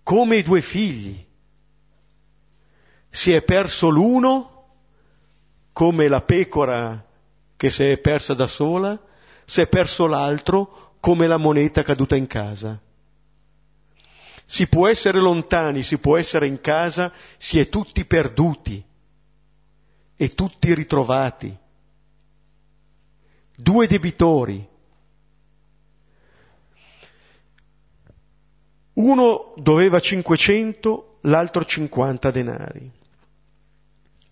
[0.03, 1.27] come i due figli.
[3.11, 4.53] Si è perso l'uno,
[5.73, 7.07] come la pecora
[7.57, 8.99] che si è persa da sola,
[9.45, 12.81] si è perso l'altro, come la moneta caduta in casa.
[14.53, 18.85] Si può essere lontani, si può essere in casa, si è tutti perduti
[20.15, 21.57] e tutti ritrovati.
[23.57, 24.69] Due debitori.
[28.93, 32.91] Uno doveva 500, l'altro 50 denari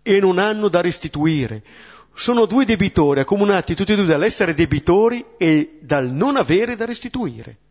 [0.02, 1.64] e non hanno da restituire.
[2.12, 7.68] Sono due debitori accomunati tutti e due dall'essere debitori e dal non avere da restituire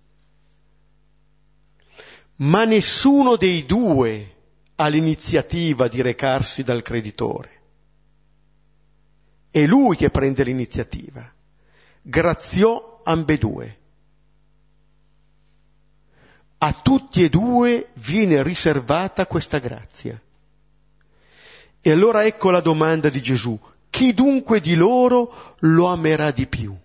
[2.40, 4.36] ma nessuno dei due
[4.76, 7.58] ha l'iniziativa di recarsi dal creditore.
[9.52, 11.30] È lui che prende l'iniziativa.
[12.02, 13.78] Graziò ambedue.
[16.60, 20.20] A tutti e due viene riservata questa grazia.
[21.82, 23.58] E allora ecco la domanda di Gesù.
[23.90, 26.78] Chi dunque di loro lo amerà di più?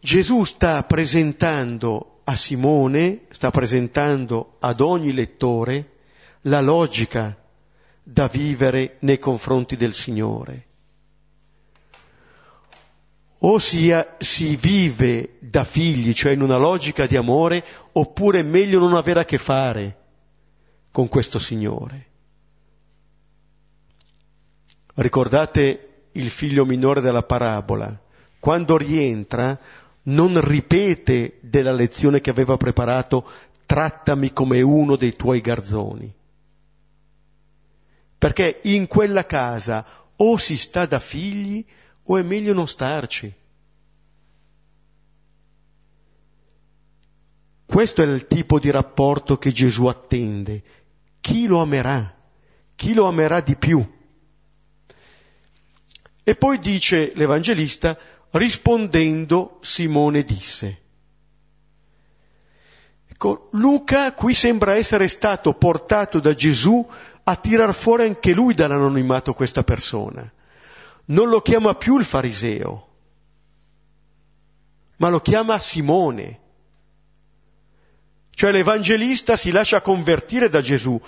[0.00, 5.92] Gesù sta presentando a Simone, sta presentando ad ogni lettore
[6.42, 7.36] la logica
[8.02, 10.66] da vivere nei confronti del Signore.
[13.40, 18.80] O sia, si vive da figli, cioè in una logica di amore, oppure è meglio
[18.80, 19.96] non avere a che fare
[20.90, 22.06] con questo Signore.
[24.94, 28.06] Ricordate il figlio minore della parabola,
[28.40, 29.58] quando rientra
[30.04, 33.28] non ripete della lezione che aveva preparato
[33.66, 36.14] trattami come uno dei tuoi garzoni.
[38.16, 39.84] Perché in quella casa
[40.16, 41.64] o si sta da figli
[42.04, 43.32] o è meglio non starci.
[47.66, 50.62] Questo è il tipo di rapporto che Gesù attende.
[51.20, 52.16] Chi lo amerà?
[52.74, 53.86] Chi lo amerà di più?
[56.24, 57.98] E poi dice l'Evangelista,
[58.30, 60.82] Rispondendo Simone disse,
[63.08, 66.88] Ecco, Luca qui sembra essere stato portato da Gesù
[67.24, 70.30] a tirar fuori anche lui dall'anonimato questa persona.
[71.06, 72.88] Non lo chiama più il fariseo,
[74.98, 76.40] ma lo chiama Simone.
[78.30, 81.00] Cioè l'Evangelista si lascia convertire da Gesù.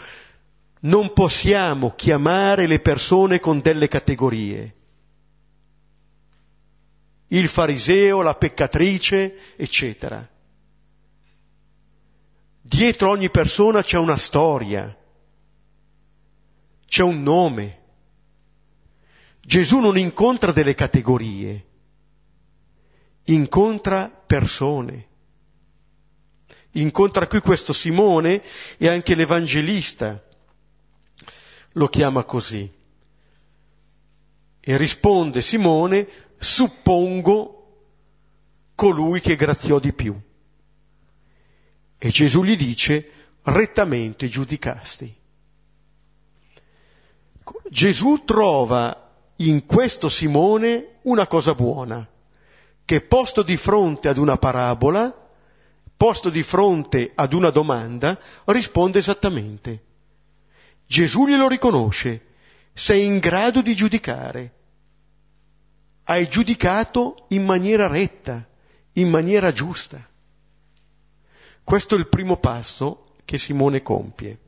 [0.81, 4.75] Non possiamo chiamare le persone con delle categorie.
[7.33, 10.29] Il fariseo, la peccatrice, eccetera.
[12.61, 14.97] Dietro ogni persona c'è una storia,
[16.87, 17.79] c'è un nome.
[19.41, 21.67] Gesù non incontra delle categorie,
[23.25, 25.07] incontra persone.
[26.73, 28.43] Incontra qui questo Simone
[28.77, 30.23] e anche l'Evangelista
[31.73, 32.71] lo chiama così.
[34.61, 36.09] E risponde Simone,
[36.41, 37.57] suppongo
[38.75, 40.19] colui che graziò di più.
[41.99, 43.11] E Gesù gli dice,
[43.43, 45.15] rettamente giudicasti.
[47.69, 52.09] Gesù trova in questo Simone una cosa buona,
[52.87, 55.15] che posto di fronte ad una parabola,
[55.95, 59.85] posto di fronte ad una domanda, risponde esattamente.
[60.87, 62.29] Gesù glielo riconosce,
[62.73, 64.55] sei in grado di giudicare.
[66.05, 68.47] Hai giudicato in maniera retta,
[68.95, 70.05] in maniera giusta.
[71.63, 74.39] Questo è il primo passo che Simone compie.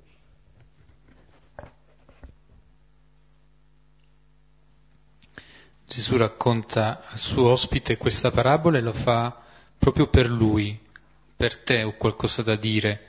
[5.87, 9.43] Gesù racconta al suo ospite questa parabola e lo fa
[9.77, 10.81] proprio per lui,
[11.37, 13.09] per te ho qualcosa da dire.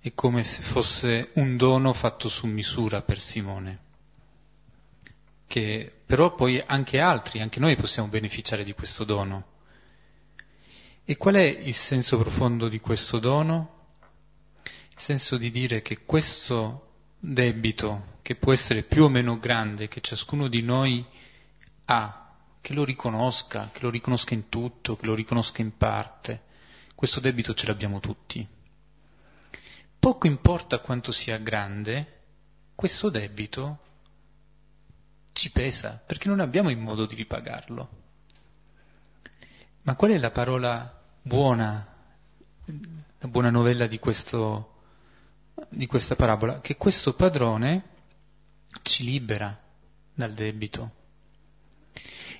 [0.00, 3.78] È come se fosse un dono fatto su misura per Simone.
[5.46, 9.54] Che però poi anche altri, anche noi possiamo beneficiare di questo dono.
[11.04, 13.74] E qual è il senso profondo di questo dono?
[14.62, 20.00] Il senso di dire che questo debito, che può essere più o meno grande, che
[20.00, 21.04] ciascuno di noi
[21.86, 26.42] ha, che lo riconosca, che lo riconosca in tutto, che lo riconosca in parte,
[26.94, 28.46] questo debito ce l'abbiamo tutti.
[29.98, 32.22] Poco importa quanto sia grande,
[32.76, 33.80] questo debito
[35.36, 37.88] ci pesa, perché non abbiamo il modo di ripagarlo.
[39.82, 41.94] Ma qual è la parola buona,
[42.64, 44.80] la buona novella di, questo,
[45.68, 47.84] di questa parabola, che questo padrone
[48.80, 49.54] ci libera
[50.14, 50.94] dal debito.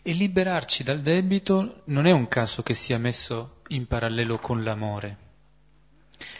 [0.00, 5.18] E liberarci dal debito non è un caso che sia messo in parallelo con l'amore,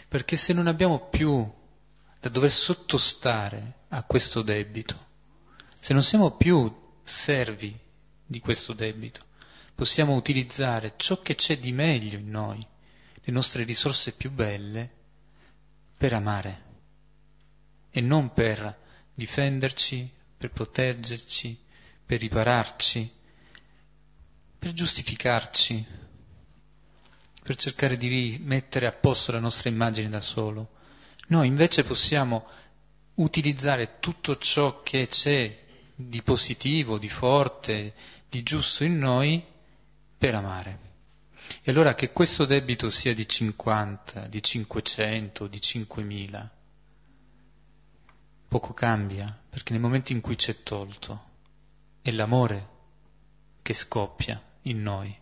[0.07, 1.47] perché se non abbiamo più
[2.19, 5.06] da dover sottostare a questo debito,
[5.87, 6.69] se non siamo più
[7.05, 7.73] servi
[8.25, 9.21] di questo debito,
[9.73, 12.59] possiamo utilizzare ciò che c'è di meglio in noi,
[13.23, 14.91] le nostre risorse più belle,
[15.95, 16.63] per amare
[17.89, 18.77] e non per
[19.13, 21.57] difenderci, per proteggerci,
[22.05, 23.09] per ripararci,
[24.59, 25.85] per giustificarci,
[27.43, 30.67] per cercare di mettere a posto la nostra immagine da solo.
[31.27, 32.45] Noi invece possiamo
[33.13, 35.63] utilizzare tutto ciò che c'è
[35.99, 37.95] di positivo, di forte,
[38.29, 39.43] di giusto in noi
[40.15, 40.79] per amare.
[41.63, 46.51] E allora che questo debito sia di 50, di 500, di 5000,
[48.47, 51.23] poco cambia, perché nel momento in cui c'è tolto
[52.01, 52.75] è l'amore
[53.63, 55.15] che scoppia in noi.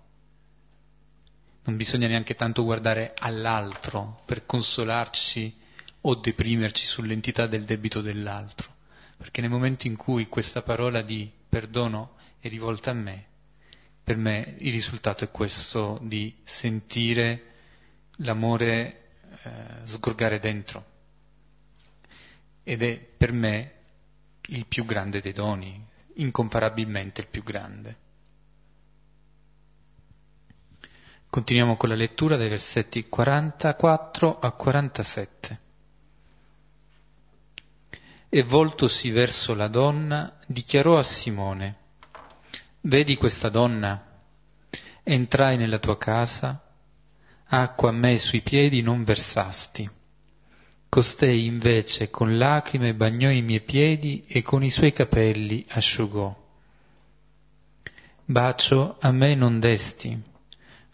[1.64, 5.58] Non bisogna neanche tanto guardare all'altro per consolarci
[6.02, 8.75] o deprimerci sull'entità del debito dell'altro,
[9.18, 13.26] perché nel momento in cui questa parola di perdono è rivolta a me,
[14.04, 17.54] per me il risultato è questo di sentire
[18.18, 19.10] l'amore
[19.44, 20.94] eh, sgorgare dentro.
[22.64, 23.74] Ed è per me
[24.48, 25.84] il più grande dei doni,
[26.16, 28.04] incomparabilmente il più grande.
[31.30, 35.60] Continuiamo con la lettura dai versetti 44 a 47.
[38.36, 41.76] E voltosi verso la donna, dichiarò a Simone,
[42.82, 44.20] Vedi questa donna?
[45.04, 46.62] Entrai nella tua casa,
[47.46, 49.90] acqua a me sui piedi non versasti.
[50.90, 56.36] Costei invece con lacrime bagnò i miei piedi e con i suoi capelli asciugò.
[58.26, 60.22] Bacio a me non desti.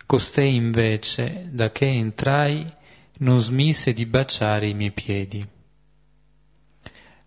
[0.06, 2.72] Costei invece, da che entrai,
[3.14, 5.60] non smise di baciare i miei piedi.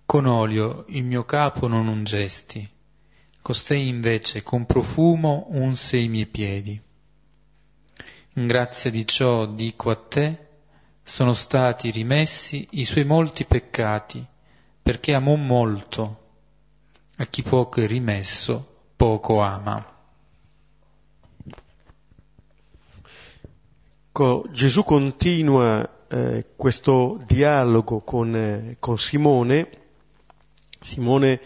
[0.07, 2.73] Con olio il mio capo non ungesti
[3.45, 6.81] Costei invece con profumo unse i miei piedi.
[8.37, 10.47] In grazia di ciò dico a te,
[11.03, 14.25] sono stati rimessi i suoi molti peccati,
[14.81, 16.23] perché amò molto.
[17.17, 19.93] A chi poco è rimesso, poco ama.
[24.09, 29.84] Ecco, Gesù continua eh, questo dialogo con, eh, con Simone,
[30.85, 31.41] Simone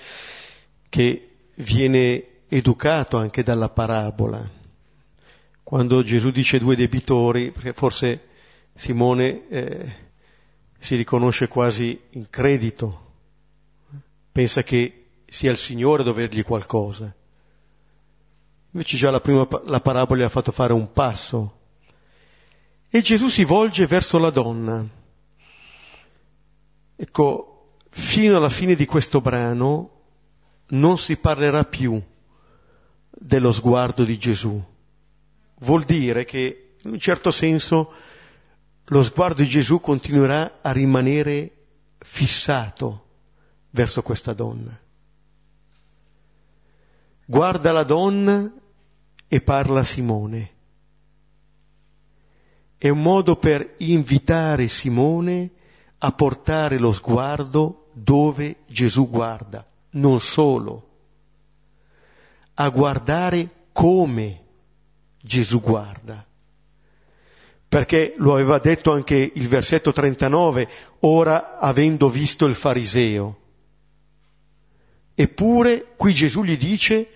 [0.89, 4.57] che viene educato anche dalla parabola.
[5.63, 8.27] Quando Gesù dice due debitori, perché forse
[8.75, 9.95] Simone eh,
[10.79, 13.13] si riconosce quasi in credito,
[14.33, 17.15] pensa che sia il Signore a dovergli qualcosa.
[18.73, 21.59] Invece già la prima la parabola gli ha fatto fare un passo.
[22.91, 24.85] E Gesù si volge verso la donna.
[26.97, 27.48] Ecco,
[27.91, 29.91] fino alla fine di questo brano
[30.69, 32.01] non si parlerà più
[33.11, 34.63] dello sguardo di Gesù.
[35.61, 37.93] Vuol dire che, in un certo senso,
[38.85, 41.53] lo sguardo di Gesù continuerà a rimanere
[41.99, 43.07] fissato
[43.71, 44.79] verso questa donna.
[47.25, 48.51] Guarda la donna
[49.27, 50.53] e parla a Simone.
[52.79, 55.51] È un modo per invitare Simone
[55.99, 60.89] a portare lo sguardo dove Gesù guarda, non solo,
[62.55, 64.45] a guardare come
[65.21, 66.25] Gesù guarda.
[67.69, 70.69] Perché lo aveva detto anche il versetto 39,
[71.01, 73.41] ora avendo visto il fariseo.
[75.15, 77.11] Eppure qui Gesù gli dice,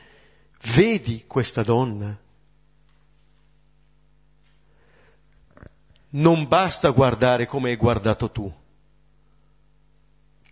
[0.75, 2.19] vedi questa donna.
[6.11, 8.53] Non basta guardare come hai guardato tu.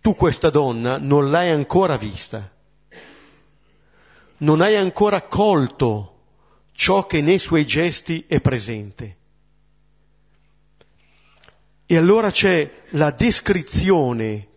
[0.01, 2.51] Tu questa donna non l'hai ancora vista.
[4.37, 6.11] Non hai ancora colto
[6.71, 9.17] ciò che nei suoi gesti è presente.
[11.85, 14.47] E allora c'è la descrizione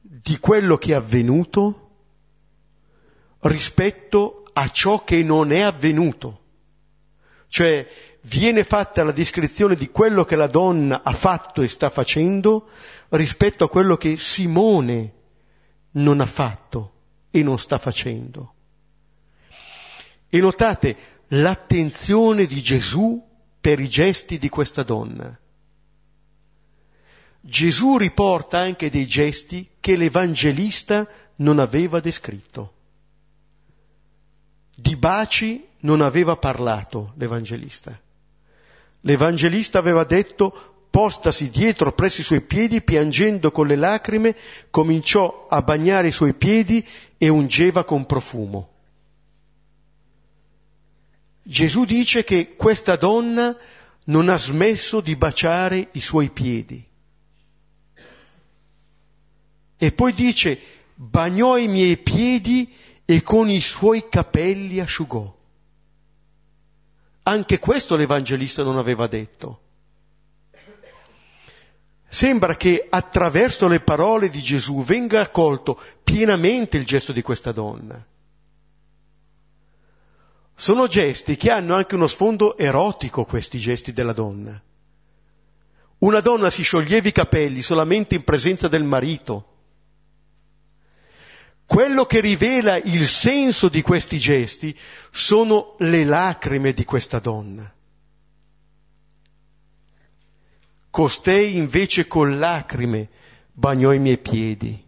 [0.00, 1.90] di quello che è avvenuto
[3.40, 6.40] rispetto a ciò che non è avvenuto.
[7.46, 7.88] Cioè
[8.22, 12.68] viene fatta la descrizione di quello che la donna ha fatto e sta facendo
[13.10, 15.12] rispetto a quello che Simone
[15.92, 16.92] non ha fatto
[17.30, 18.54] e non sta facendo.
[20.28, 20.96] E notate
[21.28, 23.26] l'attenzione di Gesù
[23.60, 25.38] per i gesti di questa donna.
[27.42, 32.74] Gesù riporta anche dei gesti che l'Evangelista non aveva descritto.
[34.74, 37.98] Di baci non aveva parlato l'Evangelista.
[39.02, 44.36] L'Evangelista aveva detto, postasi dietro presso i suoi piedi, piangendo con le lacrime,
[44.70, 46.86] cominciò a bagnare i suoi piedi
[47.16, 48.68] e ungeva con profumo.
[51.42, 53.56] Gesù dice che questa donna
[54.06, 56.84] non ha smesso di baciare i suoi piedi.
[59.76, 60.60] E poi dice,
[60.94, 62.70] bagnò i miei piedi
[63.04, 65.38] e con i suoi capelli asciugò.
[67.30, 69.60] Anche questo l'Evangelista non aveva detto.
[72.08, 78.04] Sembra che attraverso le parole di Gesù venga accolto pienamente il gesto di questa donna.
[80.56, 84.60] Sono gesti che hanno anche uno sfondo erotico, questi gesti della donna.
[85.98, 89.59] Una donna si scioglieva i capelli solamente in presenza del marito.
[91.70, 94.76] Quello che rivela il senso di questi gesti
[95.12, 97.72] sono le lacrime di questa donna.
[100.90, 103.08] Costei invece con lacrime
[103.52, 104.84] bagnò i miei piedi.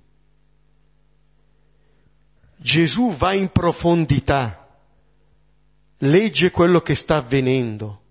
[2.57, 4.69] Gesù va in profondità
[5.99, 8.03] legge quello che sta avvenendo.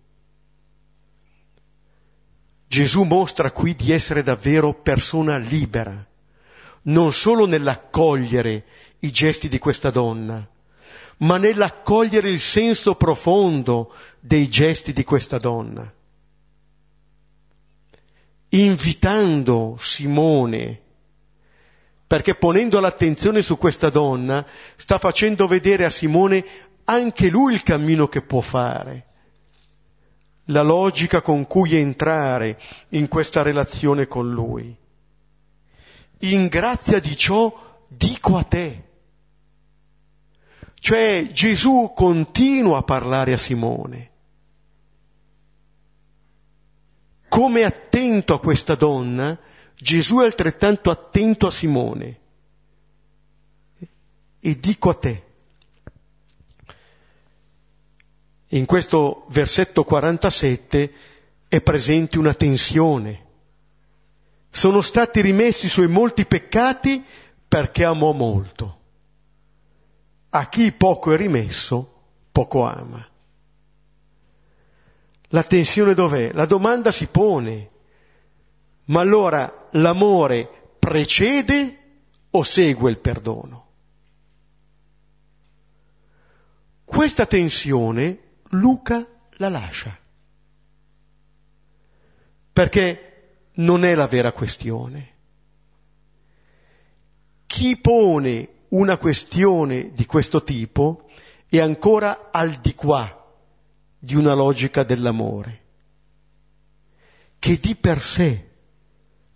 [2.68, 6.08] Gesù mostra qui di essere davvero persona libera,
[6.84, 8.66] non solo nell'accogliere
[9.00, 10.48] i gesti di questa donna,
[11.18, 15.92] ma nell'accogliere il senso profondo dei gesti di questa donna.
[18.50, 20.82] Invitando Simone,
[22.08, 26.44] perché ponendo l'attenzione su questa donna, sta facendo vedere a Simone
[26.86, 29.06] anche lui il cammino che può fare,
[30.46, 32.60] la logica con cui entrare
[32.90, 34.76] in questa relazione con lui.
[36.22, 38.84] In grazia di ciò dico a te.
[40.76, 44.10] Cioè Gesù continua a parlare a Simone.
[47.28, 49.38] Come attento a questa donna,
[49.76, 52.20] Gesù è altrettanto attento a Simone.
[54.40, 55.24] E dico a te.
[58.50, 60.94] In questo versetto 47
[61.48, 63.30] è presente una tensione.
[64.52, 67.04] Sono stati rimessi i suoi molti peccati
[67.47, 68.80] perché amò molto.
[70.30, 73.06] A chi poco è rimesso, poco ama.
[75.30, 76.32] La tensione dov'è?
[76.34, 77.70] La domanda si pone.
[78.86, 81.80] Ma allora l'amore precede
[82.32, 83.68] o segue il perdono?
[86.84, 89.97] Questa tensione Luca la lascia.
[92.52, 93.11] Perché
[93.64, 95.09] non è la vera questione.
[97.45, 101.09] Chi pone una questione di questo tipo
[101.47, 103.18] è ancora al di qua
[103.99, 105.62] di una logica dell'amore,
[107.39, 108.49] che di per sé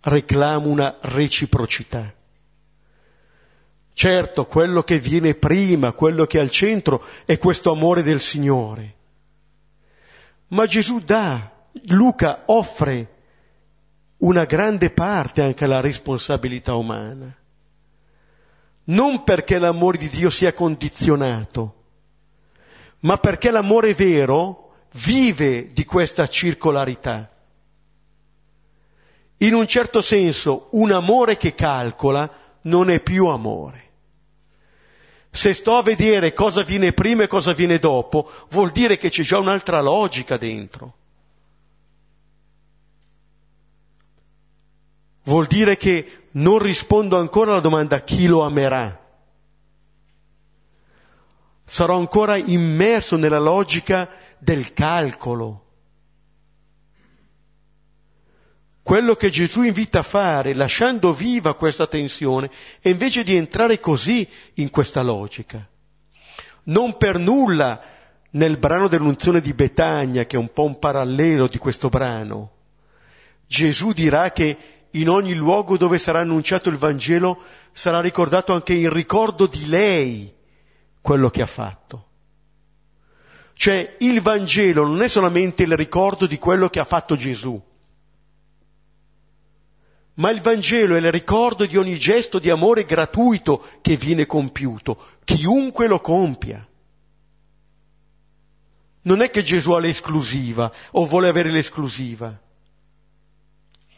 [0.00, 2.14] reclama una reciprocità.
[3.92, 8.94] Certo, quello che viene prima, quello che è al centro, è questo amore del Signore.
[10.48, 11.50] Ma Gesù dà,
[11.86, 13.15] Luca offre
[14.18, 17.34] una grande parte anche alla responsabilità umana.
[18.84, 21.74] Non perché l'amore di Dio sia condizionato,
[23.00, 27.30] ma perché l'amore vero vive di questa circolarità.
[29.38, 32.30] In un certo senso, un amore che calcola
[32.62, 33.84] non è più amore.
[35.30, 39.22] Se sto a vedere cosa viene prima e cosa viene dopo, vuol dire che c'è
[39.22, 40.94] già un'altra logica dentro.
[45.26, 49.04] Vuol dire che non rispondo ancora alla domanda chi lo amerà.
[51.64, 54.08] Sarò ancora immerso nella logica
[54.38, 55.64] del calcolo.
[58.84, 62.48] Quello che Gesù invita a fare, lasciando viva questa tensione,
[62.80, 65.68] è invece di entrare così in questa logica.
[66.64, 67.82] Non per nulla
[68.30, 72.52] nel brano dell'unzione di Betagna, che è un po' un parallelo di questo brano,
[73.46, 74.56] Gesù dirà che
[74.92, 77.38] in ogni luogo dove sarà annunciato il Vangelo
[77.72, 80.34] sarà ricordato anche in ricordo di lei
[81.00, 82.04] quello che ha fatto.
[83.52, 87.60] Cioè il Vangelo non è solamente il ricordo di quello che ha fatto Gesù,
[90.14, 94.98] ma il Vangelo è il ricordo di ogni gesto di amore gratuito che viene compiuto,
[95.24, 96.66] chiunque lo compia.
[99.02, 102.38] Non è che Gesù ha l'esclusiva o vuole avere l'esclusiva.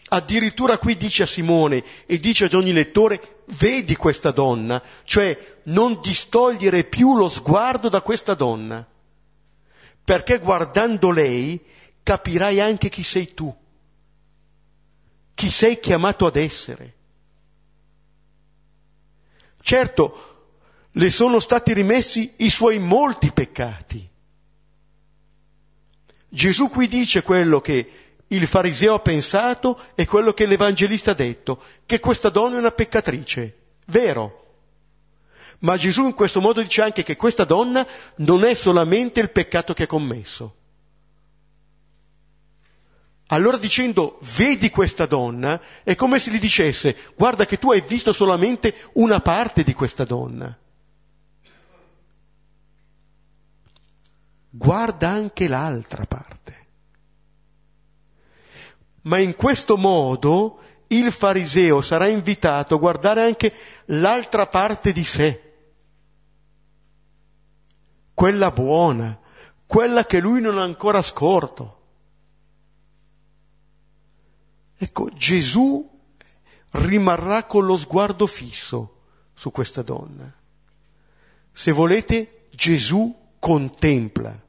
[0.09, 6.00] Addirittura qui dice a Simone e dice ad ogni lettore, vedi questa donna, cioè non
[6.00, 8.86] distogliere più lo sguardo da questa donna,
[10.02, 11.62] perché guardando lei
[12.02, 13.54] capirai anche chi sei tu
[15.38, 16.94] chi sei chiamato ad essere.
[19.61, 20.46] Certo,
[20.90, 24.11] le sono stati rimessi i suoi molti peccati.
[26.28, 31.62] Gesù qui dice quello che il fariseo ha pensato e quello che l'Evangelista ha detto,
[31.86, 33.56] che questa donna è una peccatrice.
[33.86, 34.44] Vero.
[35.60, 39.74] Ma Gesù in questo modo dice anche che questa donna non è solamente il peccato
[39.74, 40.54] che ha commesso,
[43.30, 48.12] allora dicendo vedi questa donna è come se gli dicesse guarda che tu hai visto
[48.12, 50.56] solamente una parte di questa donna.
[54.50, 56.57] Guarda anche l'altra parte.
[59.03, 63.53] Ma in questo modo il fariseo sarà invitato a guardare anche
[63.86, 65.42] l'altra parte di sé,
[68.14, 69.18] quella buona,
[69.66, 71.76] quella che lui non ha ancora scorto.
[74.76, 75.88] Ecco, Gesù
[76.70, 79.03] rimarrà con lo sguardo fisso
[79.34, 80.32] su questa donna.
[81.53, 84.40] Se volete, Gesù contempla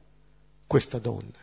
[0.66, 1.39] questa donna.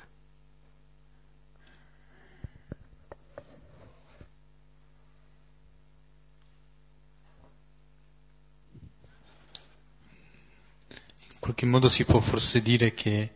[11.48, 13.36] Qualche modo si può forse dire che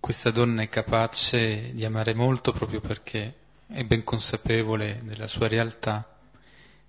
[0.00, 3.34] questa donna è capace di amare molto proprio perché
[3.68, 6.18] è ben consapevole della sua realtà.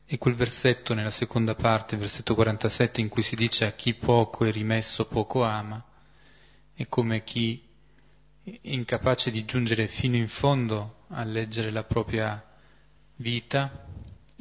[0.03, 3.93] E quel versetto nella seconda parte, il versetto 47, in cui si dice a chi
[3.93, 5.79] poco è rimesso poco ama,
[6.73, 7.63] è come chi
[8.41, 12.43] è incapace di giungere fino in fondo a leggere la propria
[13.17, 13.85] vita,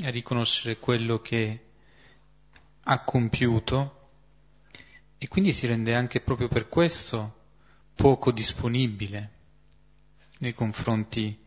[0.02, 1.64] a riconoscere quello che
[2.84, 3.95] ha compiuto
[5.18, 7.44] e quindi si rende anche proprio per questo
[7.94, 9.30] poco disponibile
[10.38, 11.44] nei confronti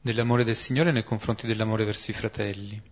[0.00, 2.82] dell'amore del Signore nei confronti dell'amore verso i fratelli.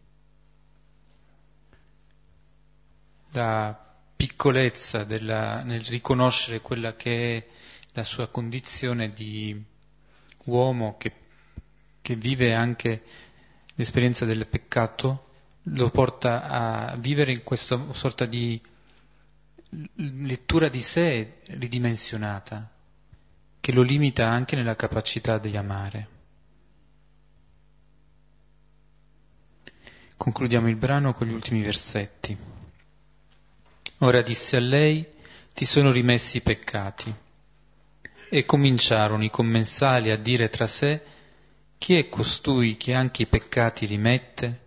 [3.33, 7.47] La piccolezza della, nel riconoscere quella che è
[7.93, 9.61] la sua condizione di
[10.45, 11.13] uomo che,
[12.01, 13.03] che vive anche
[13.75, 15.27] l'esperienza del peccato
[15.65, 18.61] lo porta a vivere in questa sorta di
[19.95, 22.69] lettura di sé ridimensionata,
[23.61, 26.09] che lo limita anche nella capacità di amare.
[30.17, 32.37] Concludiamo il brano con gli ultimi versetti.
[33.99, 35.07] Ora disse a lei,
[35.55, 37.15] ti sono rimessi i peccati.
[38.29, 41.03] E cominciarono i commensali a dire tra sé,
[41.79, 44.61] chi è costui che anche i peccati rimette?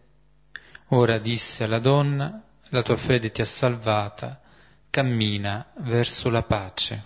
[0.87, 4.42] Ora disse alla donna, la tua fede ti ha salvata,
[4.93, 7.03] cammina verso la pace.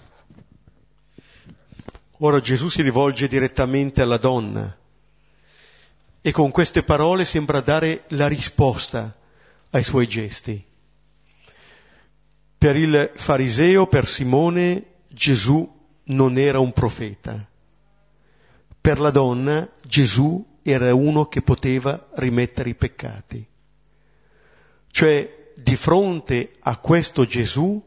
[2.18, 4.78] Ora Gesù si rivolge direttamente alla donna
[6.20, 9.16] e con queste parole sembra dare la risposta
[9.70, 10.62] ai suoi gesti.
[12.58, 15.66] Per il fariseo, per Simone, Gesù
[16.08, 17.48] non era un profeta.
[18.82, 23.48] Per la donna Gesù era uno che poteva rimettere i peccati.
[24.92, 27.82] Cioè, di fronte a questo Gesù,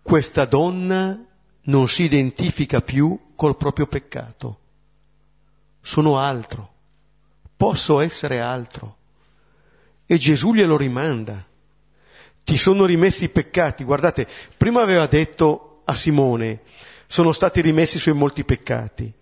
[0.00, 1.22] questa donna
[1.64, 4.60] non si identifica più col proprio peccato.
[5.82, 6.72] Sono altro,
[7.54, 8.96] posso essere altro.
[10.06, 11.44] E Gesù glielo rimanda.
[12.44, 13.84] Ti sono rimessi i peccati.
[13.84, 14.26] Guardate,
[14.56, 16.62] prima aveva detto a Simone,
[17.06, 19.12] sono stati rimessi i suoi molti peccati.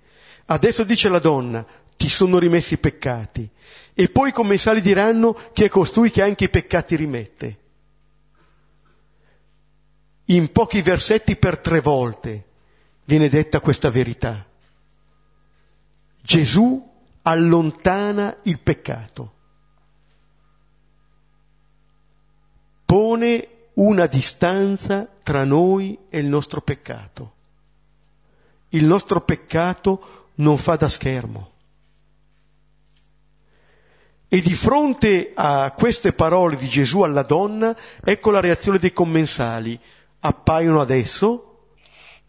[0.47, 1.66] Adesso dice la donna,
[1.97, 3.49] ti sono rimessi i peccati.
[3.95, 7.59] E poi i commensali diranno che è costui che anche i peccati rimette.
[10.27, 12.45] In pochi versetti per tre volte
[13.05, 14.47] viene detta questa verità.
[16.22, 19.33] Gesù allontana il peccato,
[22.85, 27.33] pone una distanza tra noi e il nostro peccato.
[28.70, 31.51] Il nostro peccato non fa da schermo.
[34.29, 39.79] E di fronte a queste parole di Gesù alla donna, ecco la reazione dei commensali.
[40.27, 41.66] Appaiono adesso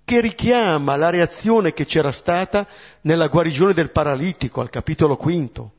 [0.04, 2.68] che richiama la reazione che c'era stata
[3.02, 5.72] nella guarigione del paralitico, al capitolo quinto,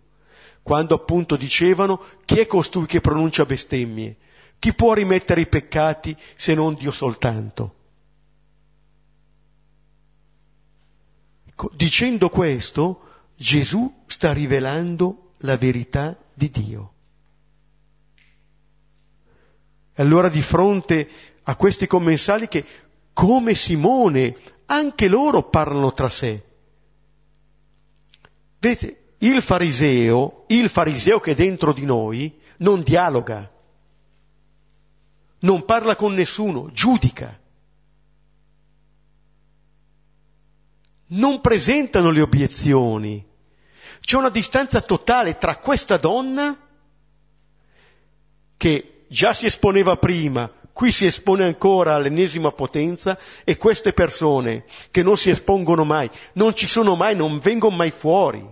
[0.62, 4.17] quando appunto dicevano chi è costui che pronuncia bestemmie?
[4.59, 7.75] Chi può rimettere i peccati se non Dio soltanto?
[11.49, 13.03] Ecco, dicendo questo,
[13.37, 16.93] Gesù sta rivelando la verità di Dio.
[19.93, 21.09] E allora di fronte
[21.49, 22.64] a questi commensali che
[23.12, 24.36] come Simone,
[24.66, 26.44] anche loro parlano tra sé.
[28.59, 33.51] Vedete, il fariseo, il fariseo che è dentro di noi, non dialoga,
[35.40, 37.40] non parla con nessuno, giudica.
[41.09, 43.24] Non presentano le obiezioni.
[44.01, 46.59] C'è una distanza totale tra questa donna
[48.57, 55.03] che già si esponeva prima Qui si espone ancora all'ennesima potenza e queste persone che
[55.03, 58.47] non si espongono mai, non ci sono mai, non vengono mai fuori.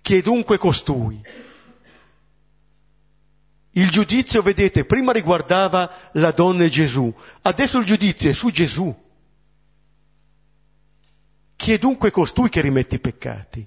[0.00, 1.20] Chi è dunque costui?
[3.72, 8.96] Il giudizio, vedete, prima riguardava la donna e Gesù, adesso il giudizio è su Gesù.
[11.56, 13.66] Chi è dunque costui che rimette i peccati?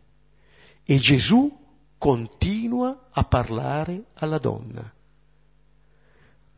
[0.86, 1.54] E Gesù
[1.98, 4.94] continua a parlare alla donna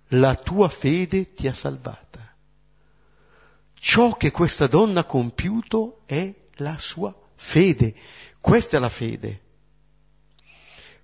[0.10, 2.36] la tua fede ti ha salvata.
[3.80, 7.94] Ciò che questa donna ha compiuto è la sua fede.
[8.40, 9.42] Questa è la fede.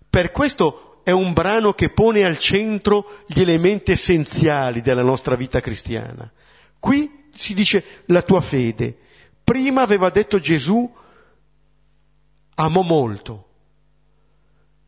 [0.09, 5.59] Per questo è un brano che pone al centro gli elementi essenziali della nostra vita
[5.59, 6.31] cristiana.
[6.79, 8.97] Qui si dice la tua fede.
[9.43, 10.91] Prima aveva detto Gesù,
[12.55, 13.47] amò molto.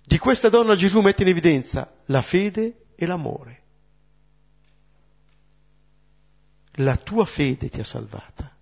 [0.06, 3.64] Di questa donna Gesù mette in evidenza la fede e l'amore.
[6.76, 8.54] La tua fede ti ha salvata.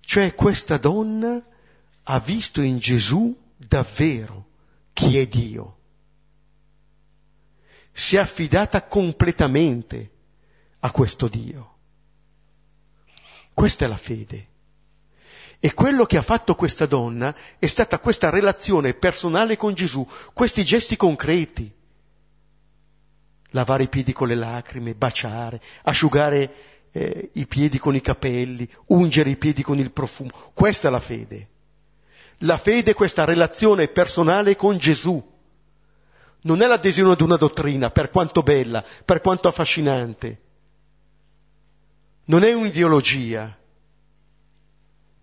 [0.00, 1.42] Cioè questa donna
[2.04, 4.46] ha visto in Gesù davvero
[4.92, 5.76] chi è Dio.
[7.92, 10.10] Si è affidata completamente
[10.80, 11.76] a questo Dio.
[13.52, 14.46] Questa è la fede.
[15.60, 20.64] E quello che ha fatto questa donna è stata questa relazione personale con Gesù, questi
[20.64, 21.77] gesti concreti
[23.50, 26.52] lavare i piedi con le lacrime, baciare, asciugare
[26.92, 30.30] eh, i piedi con i capelli, ungere i piedi con il profumo.
[30.52, 31.48] Questa è la fede.
[32.42, 35.36] La fede è questa relazione personale con Gesù.
[36.40, 40.40] Non è l'adesione ad una dottrina, per quanto bella, per quanto affascinante.
[42.26, 43.46] Non è un'ideologia.
[43.46, 43.56] È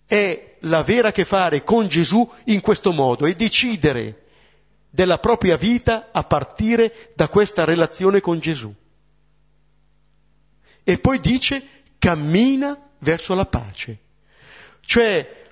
[0.06, 4.25] è l'avere a che fare con Gesù in questo modo e decidere
[4.96, 8.74] della propria vita a partire da questa relazione con Gesù.
[10.84, 11.62] E poi dice
[12.00, 14.00] cammina verso la pace.
[14.80, 15.44] Cioè,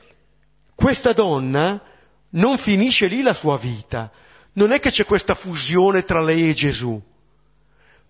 [0.73, 1.81] questa donna
[2.29, 4.09] non finisce lì la sua vita,
[4.53, 7.01] non è che c'è questa fusione tra lei e Gesù,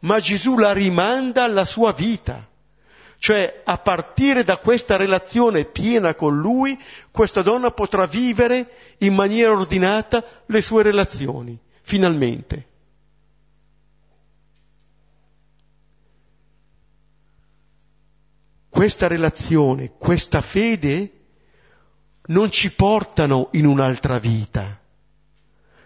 [0.02, 2.48] ma Gesù la rimanda alla sua vita.
[3.24, 6.78] Cioè, a partire da questa relazione piena con Lui,
[7.10, 12.68] questa donna potrà vivere in maniera ordinata le sue relazioni, finalmente.
[18.68, 21.12] Questa relazione, questa fede
[22.26, 24.82] non ci portano in un'altra vita,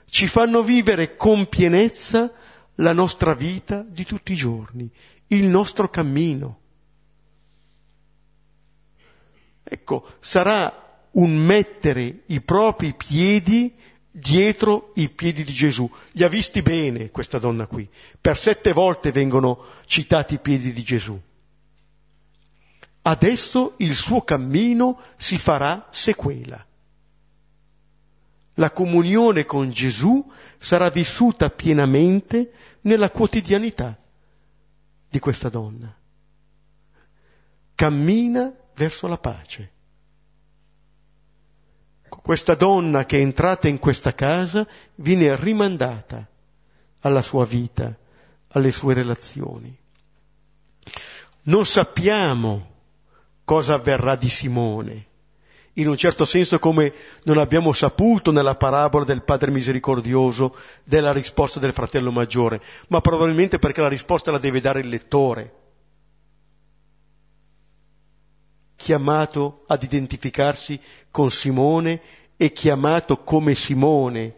[0.09, 2.31] ci fanno vivere con pienezza
[2.77, 4.91] la nostra vita di tutti i giorni,
[5.27, 6.61] il nostro cammino.
[9.69, 13.75] Ecco, sarà un mettere i propri piedi
[14.09, 15.89] dietro i piedi di Gesù.
[16.13, 17.87] Li ha visti bene questa donna qui.
[18.19, 21.19] Per sette volte vengono citati i piedi di Gesù.
[23.01, 26.65] Adesso il suo cammino si farà sequela.
[28.55, 32.51] La comunione con Gesù sarà vissuta pienamente
[32.81, 33.97] nella quotidianità
[35.09, 35.95] di questa donna.
[37.75, 39.71] Cammina verso la pace.
[42.07, 44.65] Questa donna che è entrata in questa casa
[44.95, 46.25] viene rimandata
[47.01, 47.93] alla sua vita,
[48.49, 49.75] alle sue relazioni.
[51.43, 52.75] Non sappiamo
[53.43, 55.05] cosa avverrà di Simone,
[55.73, 61.59] in un certo senso come non abbiamo saputo nella parabola del Padre misericordioso della risposta
[61.59, 65.66] del fratello maggiore, ma probabilmente perché la risposta la deve dare il lettore.
[68.77, 70.79] Chiamato ad identificarsi
[71.11, 71.99] con Simone
[72.37, 74.35] e chiamato come Simone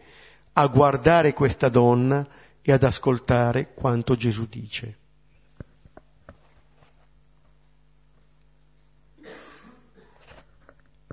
[0.53, 2.27] a guardare questa donna
[2.61, 4.97] e ad ascoltare quanto Gesù dice.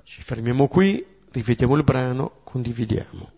[0.03, 3.36] Ci fermiamo qui, rivediamo il brano, condividiamo.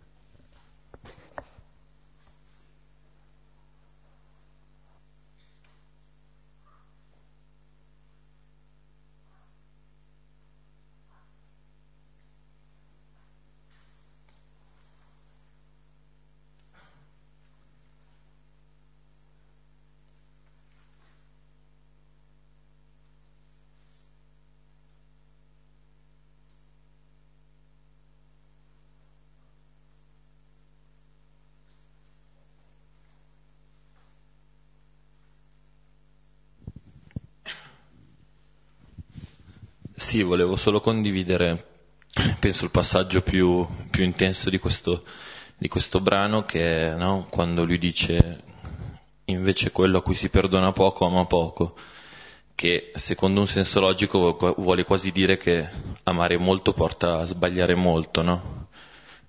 [40.09, 41.83] Sì, volevo solo condividere,
[42.39, 45.03] penso, il passaggio più, più intenso di questo,
[45.55, 47.27] di questo, brano, che è no?
[47.29, 48.41] quando lui dice
[49.25, 51.75] invece quello a cui si perdona poco ama poco,
[52.55, 55.69] che secondo un senso logico vuole quasi dire che
[56.01, 58.69] amare molto porta a sbagliare molto, no?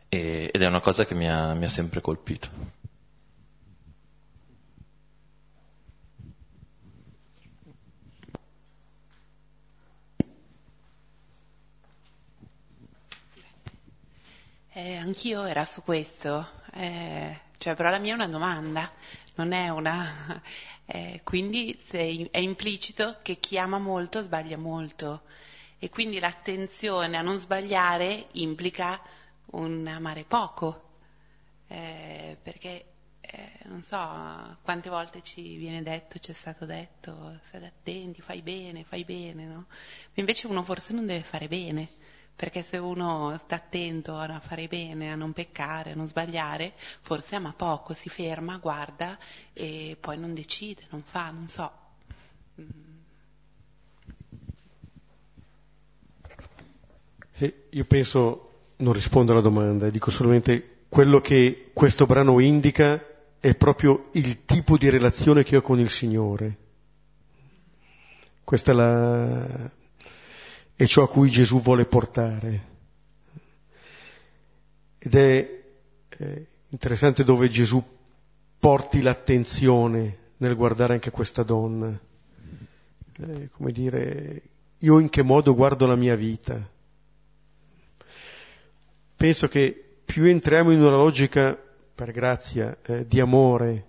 [0.08, 2.48] e, ed è una cosa che mi ha, mi ha sempre colpito.
[14.72, 18.90] Eh, anch'io era su questo, eh, cioè, però la mia è una domanda,
[19.34, 20.42] non è una...
[20.92, 25.22] Eh, quindi è implicito che chi ama molto sbaglia molto
[25.78, 29.00] e quindi l'attenzione a non sbagliare implica
[29.52, 30.88] un amare poco,
[31.68, 32.86] eh, perché
[33.20, 33.96] eh, non so
[34.62, 39.44] quante volte ci viene detto, ci è stato detto, stai attenti, fai bene, fai bene,
[39.44, 39.66] no?
[40.14, 41.88] Invece uno forse non deve fare bene
[42.40, 46.72] perché se uno sta attento a fare bene, a non peccare, a non sbagliare,
[47.02, 49.18] forse ama poco, si ferma, guarda
[49.52, 51.70] e poi non decide, non fa, non so.
[57.32, 63.04] Sì, io penso, non rispondo alla domanda, dico solamente quello che questo brano indica
[63.38, 66.56] è proprio il tipo di relazione che ho con il Signore.
[68.42, 69.70] Questa è la,
[70.84, 72.68] è ciò a cui Gesù vuole portare.
[74.96, 75.62] Ed è
[76.08, 77.84] eh, interessante dove Gesù
[78.58, 82.00] porti l'attenzione nel guardare anche questa donna.
[83.12, 84.42] Eh, come dire,
[84.78, 86.66] io in che modo guardo la mia vita?
[89.16, 91.62] Penso che più entriamo in una logica,
[91.94, 93.86] per grazia, eh, di amore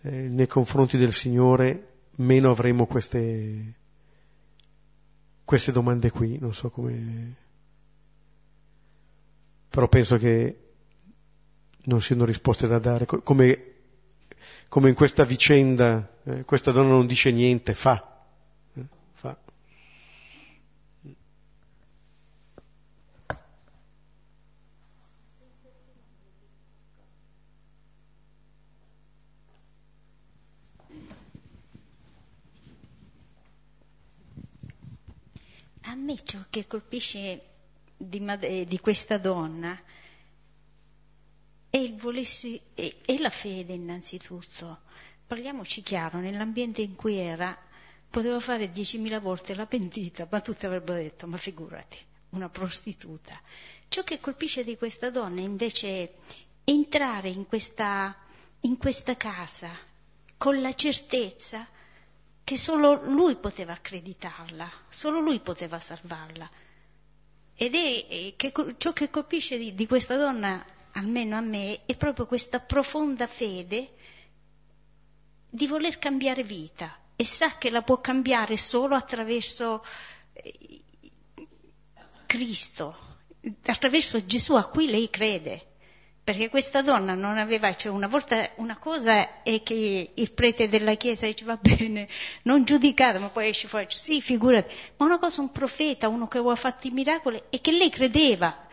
[0.00, 1.86] eh, nei confronti del Signore,
[2.16, 3.74] meno avremo queste,
[5.44, 7.34] queste domande qui, non so come...
[9.68, 10.58] però penso che
[11.84, 13.72] non siano risposte da dare, come,
[14.68, 18.22] come in questa vicenda, eh, questa donna non dice niente, fa,
[18.74, 19.36] eh, fa.
[35.94, 37.40] A me ciò che colpisce
[37.96, 39.80] di, eh, di questa donna
[41.70, 44.80] è, volessi, è, è la fede innanzitutto.
[45.24, 47.56] Parliamoci chiaro, nell'ambiente in cui era
[48.10, 51.98] poteva fare diecimila volte la pentita, ma tutti avrebbero detto, ma figurati,
[52.30, 53.40] una prostituta.
[53.86, 56.12] Ciò che colpisce di questa donna invece è
[56.64, 58.16] entrare in questa,
[58.62, 59.70] in questa casa
[60.36, 61.68] con la certezza
[62.44, 66.48] che solo lui poteva accreditarla, solo lui poteva salvarla.
[67.56, 72.26] Ed è che, ciò che colpisce di, di questa donna, almeno a me, è proprio
[72.26, 73.94] questa profonda fede
[75.48, 79.82] di voler cambiare vita e sa che la può cambiare solo attraverso
[80.32, 80.82] eh,
[82.26, 82.96] Cristo,
[83.66, 85.73] attraverso Gesù a cui lei crede
[86.24, 90.94] perché questa donna non aveva, cioè una volta una cosa è che il prete della
[90.94, 92.08] chiesa dice va bene,
[92.44, 96.38] non giudicate, ma poi esce fuori, sì, figurati, ma una cosa un profeta, uno che
[96.38, 98.66] aveva fatto i miracoli e che lei credeva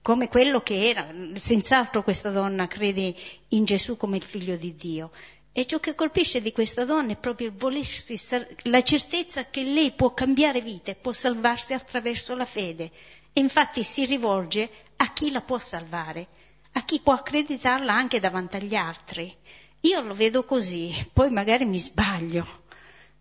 [0.00, 3.12] come quello che era, senz'altro questa donna crede
[3.48, 5.10] in Gesù come il figlio di Dio.
[5.50, 8.16] E ciò che colpisce di questa donna è proprio il volersi,
[8.64, 12.92] la certezza che lei può cambiare vita e può salvarsi attraverso la fede.
[13.32, 16.28] E infatti si rivolge a chi la può salvare
[16.76, 19.34] a chi può accreditarla anche davanti agli altri.
[19.80, 22.64] Io lo vedo così, poi magari mi sbaglio.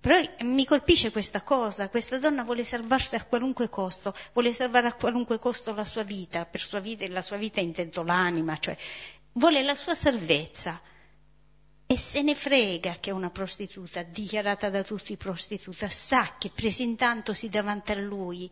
[0.02, 4.94] Però mi colpisce questa cosa, questa donna vuole salvarsi a qualunque costo, vuole salvare a
[4.94, 8.78] qualunque costo la sua vita, per sua vita, la sua vita intendo l'anima, cioè
[9.32, 10.80] vuole la sua salvezza.
[11.88, 17.50] E se ne frega che è una prostituta, dichiarata da tutti prostituta, sa che presentandosi
[17.50, 18.52] davanti a lui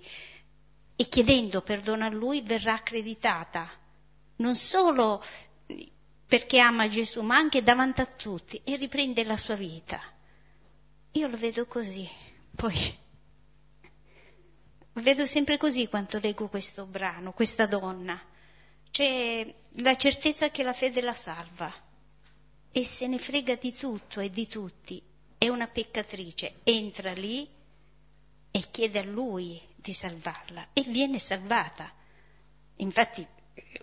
[0.95, 3.81] e chiedendo perdono a lui verrà accreditata
[4.37, 5.23] non solo
[6.25, 10.01] perché ama Gesù, ma anche davanti a tutti e riprende la sua vita.
[11.11, 12.09] Io lo vedo così,
[12.55, 12.97] poi
[14.93, 18.19] vedo sempre così quando leggo questo brano, questa donna.
[18.89, 21.71] C'è la certezza che la fede la salva
[22.71, 25.01] e se ne frega di tutto e di tutti.
[25.37, 27.47] È una peccatrice, entra lì
[28.49, 31.91] e chiede a lui di salvarla e viene salvata.
[32.77, 33.27] Infatti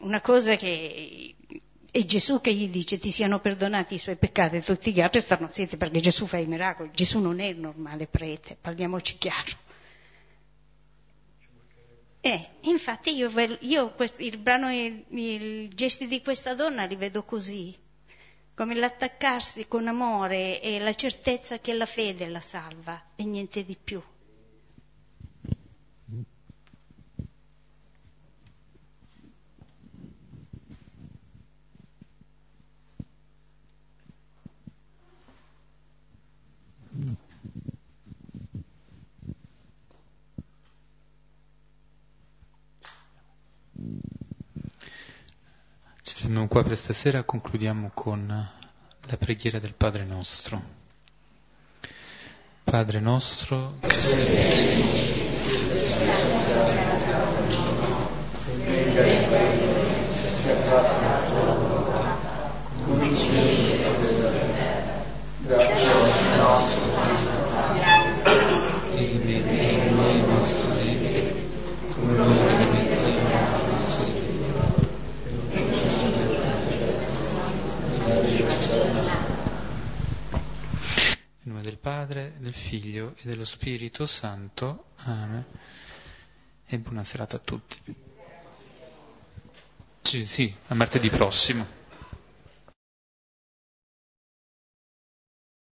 [0.00, 1.34] una cosa che
[1.90, 5.20] è Gesù che gli dice ti siano perdonati i suoi peccati e tutti gli altri
[5.20, 6.90] stanno zitti perché Gesù fa i miracoli.
[6.94, 9.68] Gesù non è il normale prete, parliamoci chiaro.
[12.22, 17.24] Eh, infatti io, io questo, il brano e i gesti di questa donna li vedo
[17.24, 17.74] così,
[18.54, 23.76] come l'attaccarsi con amore e la certezza che la fede la salva e niente di
[23.82, 24.02] più.
[46.20, 50.62] Fermiamo qua per stasera, concludiamo con la preghiera del Padre nostro.
[52.62, 55.19] Padre nostro, che sei
[81.80, 84.84] Padre, del Figlio e dello Spirito Santo.
[85.04, 85.44] Amen.
[86.66, 87.78] E buona serata a tutti.
[90.02, 91.79] Sì, sì, a martedì prossimo.